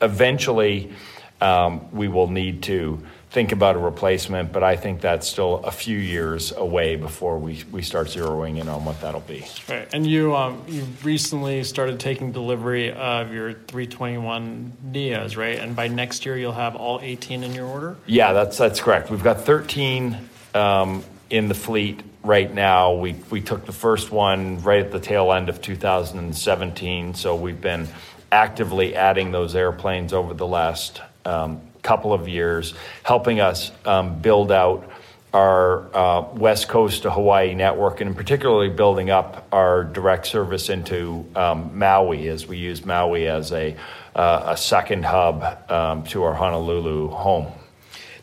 Eventually, 0.01 0.95
um, 1.43 1.93
we 1.93 2.09
will 2.09 2.29
need 2.29 2.63
to 2.63 3.03
think 3.37 3.53
about 3.53 3.77
a 3.77 3.79
replacement, 3.79 4.51
but 4.51 4.63
I 4.63 4.77
think 4.77 5.03
that's 5.03 5.29
still 5.29 5.57
a 5.57 5.71
few 5.71 5.99
years 5.99 6.53
away 6.53 6.97
before 6.97 7.39
we, 7.39 7.63
we 7.71 7.83
start 7.83 8.07
zeroing 8.07 8.59
in 8.59 8.67
on 8.67 8.87
what 8.87 8.99
that'll 9.03 9.21
be. 9.21 9.45
Right. 9.69 9.87
And 9.93 10.07
you 10.07 10.35
um, 10.35 10.65
you 10.67 10.87
recently 11.03 11.63
started 11.63 12.01
taking 12.01 12.33
delivery 12.33 12.95
of 12.95 13.35
your 13.35 13.53
321 13.53 14.73
Neos, 14.91 15.37
right? 15.37 15.59
And 15.59 15.77
by 15.77 15.87
next 15.89 16.25
year, 16.25 16.39
you'll 16.39 16.53
have 16.53 16.77
all 16.77 16.99
18 17.03 17.45
in 17.45 17.53
your 17.53 17.67
order? 17.67 17.99
Yeah, 18.07 18.33
that's, 18.33 18.57
that's 18.57 18.81
correct. 18.81 19.11
We've 19.11 19.23
got 19.23 19.43
13 19.43 20.17
um, 20.55 21.05
in 21.29 21.49
the 21.49 21.55
fleet 21.55 22.03
right 22.25 22.51
now. 22.51 22.95
We, 22.95 23.17
we 23.29 23.43
took 23.43 23.67
the 23.67 23.73
first 23.73 24.11
one 24.11 24.63
right 24.63 24.81
at 24.81 24.93
the 24.93 25.01
tail 25.01 25.31
end 25.31 25.51
of 25.51 25.61
2017, 25.61 27.13
so 27.13 27.37
we've 27.37 27.61
been 27.61 27.87
actively 28.33 28.97
adding 28.97 29.31
those 29.31 29.55
airplanes 29.55 30.15
over 30.15 30.33
the 30.33 30.47
last 30.47 31.03
um, 31.27 31.61
couple 31.87 32.13
of 32.13 32.29
years, 32.29 32.75
helping 33.05 33.41
us 33.41 33.71
um, 33.85 34.19
build 34.21 34.51
out 34.51 34.91
our 35.33 35.95
uh, 35.95 36.23
West 36.33 36.69
Coast 36.69 37.03
to 37.03 37.11
Hawaii 37.11 37.55
network, 37.55 38.01
and 38.01 38.17
particularly 38.17 38.71
building 38.71 39.11
up 39.11 39.47
our 39.53 39.85
direct 39.85 40.27
service 40.27 40.69
into 40.69 41.25
um, 41.37 41.79
Maui 41.79 42.29
as 42.29 42.47
we 42.47 42.57
use 42.57 42.85
Maui 42.85 43.29
as 43.29 43.53
a, 43.53 43.77
uh, 44.15 44.45
a 44.47 44.57
second 44.57 45.05
hub 45.05 45.71
um, 45.71 46.03
to 46.05 46.23
our 46.25 46.35
Honolulu 46.35 47.09
home. 47.09 47.53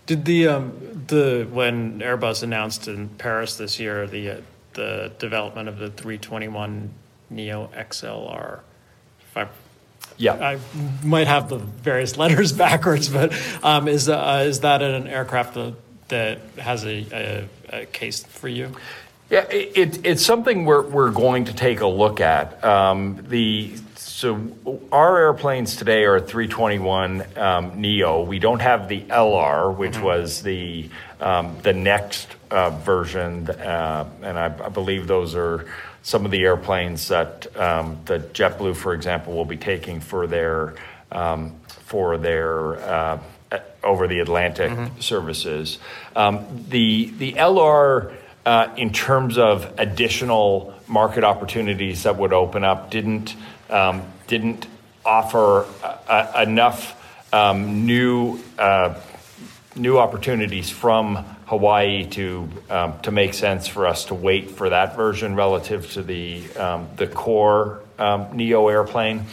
Did 0.05 0.25
the 0.25 0.47
um, 0.49 1.05
the 1.07 1.47
when 1.49 1.99
Airbus 1.99 2.43
announced 2.43 2.89
in 2.89 3.07
Paris 3.09 3.55
this 3.55 3.79
year 3.79 4.05
the 4.05 4.29
uh, 4.29 4.41
the 4.73 5.13
development 5.17 5.69
of 5.69 5.77
the 5.77 5.89
321 5.89 6.89
Neo 7.29 7.69
XLR? 7.73 8.59
I, 10.13 10.21
yeah, 10.21 10.33
I 10.33 10.59
might 11.05 11.27
have 11.27 11.49
the 11.49 11.57
various 11.57 12.17
letters 12.17 12.51
backwards, 12.51 13.09
but 13.09 13.33
um, 13.63 13.87
is 13.87 14.09
uh, 14.09 14.43
is 14.47 14.61
that 14.61 14.81
an 14.81 15.07
aircraft 15.07 15.55
that, 15.55 15.73
that 16.09 16.39
has 16.57 16.85
a, 16.85 17.47
a, 17.71 17.81
a 17.81 17.85
case 17.85 18.23
for 18.23 18.47
you? 18.47 18.75
Yeah, 19.29 19.47
it, 19.49 20.05
it's 20.05 20.23
something 20.23 20.65
we're, 20.65 20.83
we're 20.83 21.09
going 21.09 21.45
to 21.45 21.53
take 21.53 21.79
a 21.79 21.87
look 21.87 22.21
at. 22.21 22.63
Um, 22.63 23.25
the 23.29 23.75
so 23.95 24.85
our 24.91 25.17
airplanes 25.17 25.75
today 25.75 26.03
are 26.03 26.19
321 26.19 27.25
um, 27.35 27.81
Neo. 27.81 28.21
We 28.23 28.37
don't 28.37 28.61
have 28.61 28.87
the 28.87 29.01
LR, 29.01 29.75
which 29.75 29.93
mm-hmm. 29.93 30.03
was 30.03 30.43
the 30.43 30.89
um, 31.19 31.57
the 31.63 31.73
next 31.73 32.27
uh, 32.51 32.69
version, 32.69 33.49
uh, 33.49 34.07
and 34.21 34.37
I, 34.37 34.45
I, 34.45 34.69
believe 34.69 35.07
those 35.07 35.35
are 35.35 35.65
some 36.03 36.25
of 36.25 36.31
the 36.31 36.43
airplanes 36.43 37.07
that 37.07 37.47
um, 37.57 37.97
that 38.05 38.33
JetBlue, 38.33 38.75
for 38.75 38.93
example, 38.93 39.33
will 39.33 39.45
be 39.45 39.57
taking 39.57 39.99
for 40.01 40.27
their 40.27 40.75
um, 41.11 41.55
for 41.67 42.17
their 42.17 42.75
uh, 42.75 43.19
over 43.83 44.07
the 44.07 44.19
Atlantic 44.19 44.71
mm-hmm. 44.71 44.99
services. 44.99 45.79
Um, 46.15 46.65
the 46.69 47.11
the 47.17 47.33
LR. 47.33 48.17
Uh, 48.45 48.73
in 48.75 48.91
terms 48.91 49.37
of 49.37 49.73
additional 49.77 50.73
market 50.85 51.23
opportunities 51.23 52.03
that 52.03 52.17
would 52.17 52.33
open 52.33 52.65
up, 52.65 52.91
didn't 52.91 53.37
um, 53.69 54.03
didn't 54.27 54.67
offer 55.05 55.65
uh, 55.81 56.43
enough 56.45 56.93
um, 57.33 57.85
new 57.85 58.37
uh, 58.59 58.99
new 59.75 59.97
opportunities 59.97 60.69
from 60.69 61.25
Hawaii 61.53 62.07
to 62.07 62.49
um, 62.71 62.99
to 63.01 63.11
make 63.11 63.35
sense 63.35 63.67
for 63.67 63.85
us 63.85 64.05
to 64.05 64.15
wait 64.15 64.49
for 64.49 64.69
that 64.69 64.95
version 64.95 65.35
relative 65.35 65.91
to 65.91 66.01
the 66.01 66.51
um, 66.55 66.89
the 66.95 67.05
core 67.05 67.81
um, 67.99 68.35
Neo 68.35 68.67
airplane. 68.69 69.25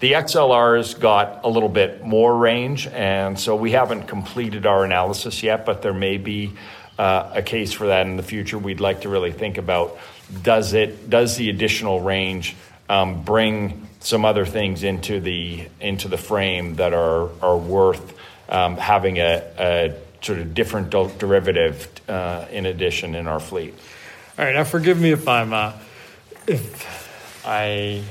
The 0.00 0.12
XLRs 0.12 0.98
got 0.98 1.44
a 1.44 1.48
little 1.48 1.68
bit 1.68 2.04
more 2.04 2.36
range, 2.36 2.88
and 2.88 3.38
so 3.38 3.54
we 3.54 3.70
haven't 3.70 4.08
completed 4.08 4.66
our 4.66 4.84
analysis 4.84 5.40
yet, 5.44 5.64
but 5.64 5.82
there 5.82 5.94
may 5.94 6.18
be 6.18 6.52
uh, 6.98 7.30
a 7.32 7.42
case 7.42 7.72
for 7.72 7.86
that 7.86 8.06
in 8.06 8.16
the 8.16 8.24
future. 8.24 8.58
We'd 8.58 8.80
like 8.80 9.02
to 9.02 9.08
really 9.08 9.32
think 9.32 9.56
about 9.56 9.98
does 10.42 10.72
it 10.72 11.08
does 11.08 11.36
the 11.36 11.48
additional 11.48 12.00
range 12.00 12.56
um, 12.88 13.22
bring 13.22 13.86
some 14.00 14.24
other 14.24 14.44
things 14.44 14.82
into 14.82 15.20
the 15.20 15.68
into 15.80 16.08
the 16.08 16.18
frame 16.18 16.74
that 16.74 16.92
are 16.92 17.30
are 17.40 17.56
worth 17.56 18.18
um, 18.48 18.76
having 18.76 19.18
a, 19.18 19.42
a, 19.58 19.94
sort 20.20 20.38
of 20.38 20.54
different 20.54 20.90
derivative 20.90 21.88
uh, 22.08 22.46
in 22.50 22.66
addition 22.66 23.14
in 23.14 23.26
our 23.28 23.40
fleet. 23.40 23.74
All 24.38 24.44
right, 24.44 24.54
now 24.54 24.64
forgive 24.64 25.00
me 25.00 25.12
if 25.12 25.26
I'm 25.26 25.52
uh, 25.52 25.72
if 26.46 27.44
I 27.44 28.02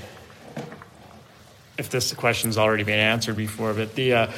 if 1.77 1.89
this 1.89 2.13
question's 2.13 2.57
already 2.57 2.83
been 2.83 2.99
answered 2.99 3.37
before, 3.37 3.73
but 3.73 3.95
the 3.95 4.13
uh, 4.13 4.31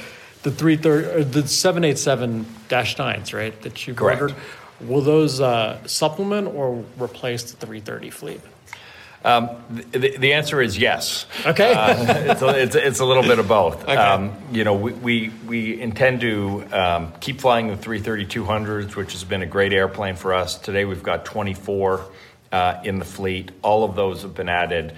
the 0.43 0.51
three 0.51 0.77
thirty 0.77 1.23
the 1.23 1.47
seven 1.47 1.84
eight 1.84 1.97
seven 1.97 2.45
dash 2.67 2.97
nines, 2.97 3.34
right? 3.34 3.60
That 3.62 3.88
you 3.88 3.95
ordered, 3.99 4.36
will 4.82 5.01
those 5.01 5.41
uh, 5.41 5.86
supplement 5.88 6.47
or 6.47 6.84
replace 6.99 7.43
the 7.51 7.65
three 7.65 7.79
thirty 7.79 8.10
fleet? 8.10 8.41
Um, 9.23 9.49
the, 9.69 10.17
the, 10.17 10.34
answer 10.34 10.62
is 10.62 10.77
yes. 10.77 11.25
Okay. 11.45 11.73
uh, 11.73 12.32
it's, 12.32 12.41
a, 12.41 12.62
it's, 12.62 12.75
it's, 12.75 12.99
a 13.01 13.05
little 13.05 13.23
bit 13.23 13.38
of 13.38 13.49
both. 13.49 13.84
Okay. 13.84 13.93
Um, 13.93 14.34
you 14.51 14.63
know, 14.63 14.75
we, 14.75 14.93
we, 14.93 15.29
we 15.45 15.82
intend 15.82 16.21
to 16.21 16.63
um, 16.71 17.12
keep 17.19 17.41
flying 17.41 17.67
the 17.67 17.75
330-200s, 17.75 18.95
which 18.95 19.12
has 19.12 19.25
been 19.25 19.41
a 19.41 19.45
great 19.45 19.73
airplane 19.73 20.15
for 20.15 20.34
us. 20.34 20.58
Today 20.58 20.86
we've 20.86 21.03
got 21.03 21.25
24 21.25 22.05
uh, 22.53 22.79
in 22.86 22.99
the 22.99 23.05
fleet. 23.05 23.51
All 23.62 23.84
of 23.84 23.97
those 23.97 24.21
have 24.21 24.36
been 24.36 24.47
added 24.47 24.95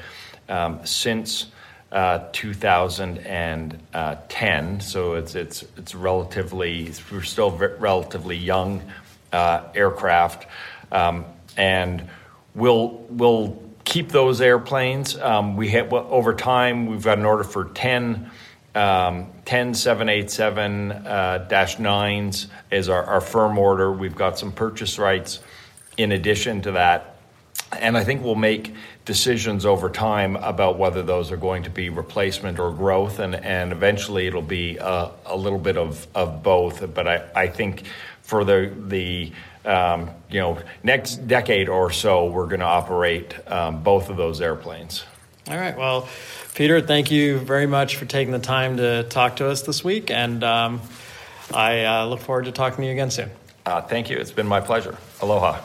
um, 0.47 0.85
since 0.85 1.47
uh, 1.91 2.27
2010. 2.31 4.81
So 4.81 5.15
it's, 5.15 5.33
it's, 5.33 5.65
it's 5.77 5.95
relatively, 5.95 6.91
we're 7.11 7.23
still 7.23 7.49
relatively 7.51 8.37
young 8.37 8.83
uh, 9.33 9.63
aircraft. 9.73 10.45
Um, 10.91 11.25
and 11.57 12.07
we'll, 12.53 12.89
we'll 13.09 13.70
keep 13.91 14.07
those 14.07 14.39
airplanes. 14.39 15.17
Um, 15.17 15.57
we 15.57 15.67
have 15.71 15.91
well, 15.91 16.07
over 16.09 16.33
time 16.33 16.85
we've 16.85 17.03
got 17.03 17.17
an 17.17 17.25
order 17.25 17.43
for 17.43 17.65
10, 17.65 18.31
um, 18.73 19.27
10 19.43 19.73
787 19.73 20.91
uh, 20.93 21.45
dash 21.49 21.77
nines 21.77 22.47
is 22.71 22.87
our, 22.87 23.03
our 23.03 23.19
firm 23.19 23.57
order. 23.57 23.91
We've 23.91 24.15
got 24.15 24.39
some 24.39 24.53
purchase 24.53 24.97
rights 24.97 25.41
in 25.97 26.13
addition 26.13 26.61
to 26.61 26.71
that. 26.71 27.17
And 27.73 27.97
I 27.97 28.05
think 28.05 28.23
we'll 28.23 28.35
make 28.35 28.73
decisions 29.03 29.65
over 29.65 29.89
time 29.89 30.37
about 30.37 30.77
whether 30.77 31.03
those 31.03 31.29
are 31.29 31.37
going 31.37 31.63
to 31.63 31.69
be 31.69 31.89
replacement 31.89 32.59
or 32.59 32.71
growth, 32.71 33.19
and, 33.19 33.35
and 33.35 33.73
eventually 33.73 34.25
it'll 34.25 34.41
be 34.41 34.77
a, 34.77 35.11
a 35.25 35.35
little 35.35 35.59
bit 35.59 35.75
of, 35.75 36.07
of 36.15 36.41
both. 36.43 36.93
But 36.93 37.09
I, 37.09 37.29
I 37.35 37.47
think 37.47 37.83
for 38.21 38.45
the 38.45 38.73
the 38.87 39.33
um, 39.65 40.09
you 40.29 40.39
know, 40.39 40.57
next 40.83 41.27
decade 41.27 41.69
or 41.69 41.91
so, 41.91 42.27
we're 42.27 42.47
going 42.47 42.59
to 42.59 42.65
operate 42.65 43.35
um, 43.47 43.83
both 43.83 44.09
of 44.09 44.17
those 44.17 44.41
airplanes. 44.41 45.03
All 45.47 45.57
right. 45.57 45.77
Well, 45.77 46.07
Peter, 46.53 46.81
thank 46.81 47.11
you 47.11 47.39
very 47.39 47.65
much 47.65 47.95
for 47.95 48.05
taking 48.05 48.31
the 48.31 48.39
time 48.39 48.77
to 48.77 49.03
talk 49.03 49.37
to 49.37 49.49
us 49.49 49.63
this 49.63 49.83
week, 49.83 50.11
and 50.11 50.43
um, 50.43 50.81
I 51.53 51.85
uh, 51.85 52.05
look 52.05 52.19
forward 52.19 52.45
to 52.45 52.51
talking 52.51 52.77
to 52.77 52.85
you 52.85 52.91
again 52.91 53.11
soon. 53.11 53.31
Uh, 53.65 53.81
thank 53.81 54.09
you. 54.09 54.17
It's 54.17 54.31
been 54.31 54.47
my 54.47 54.61
pleasure. 54.61 54.97
Aloha. 55.21 55.61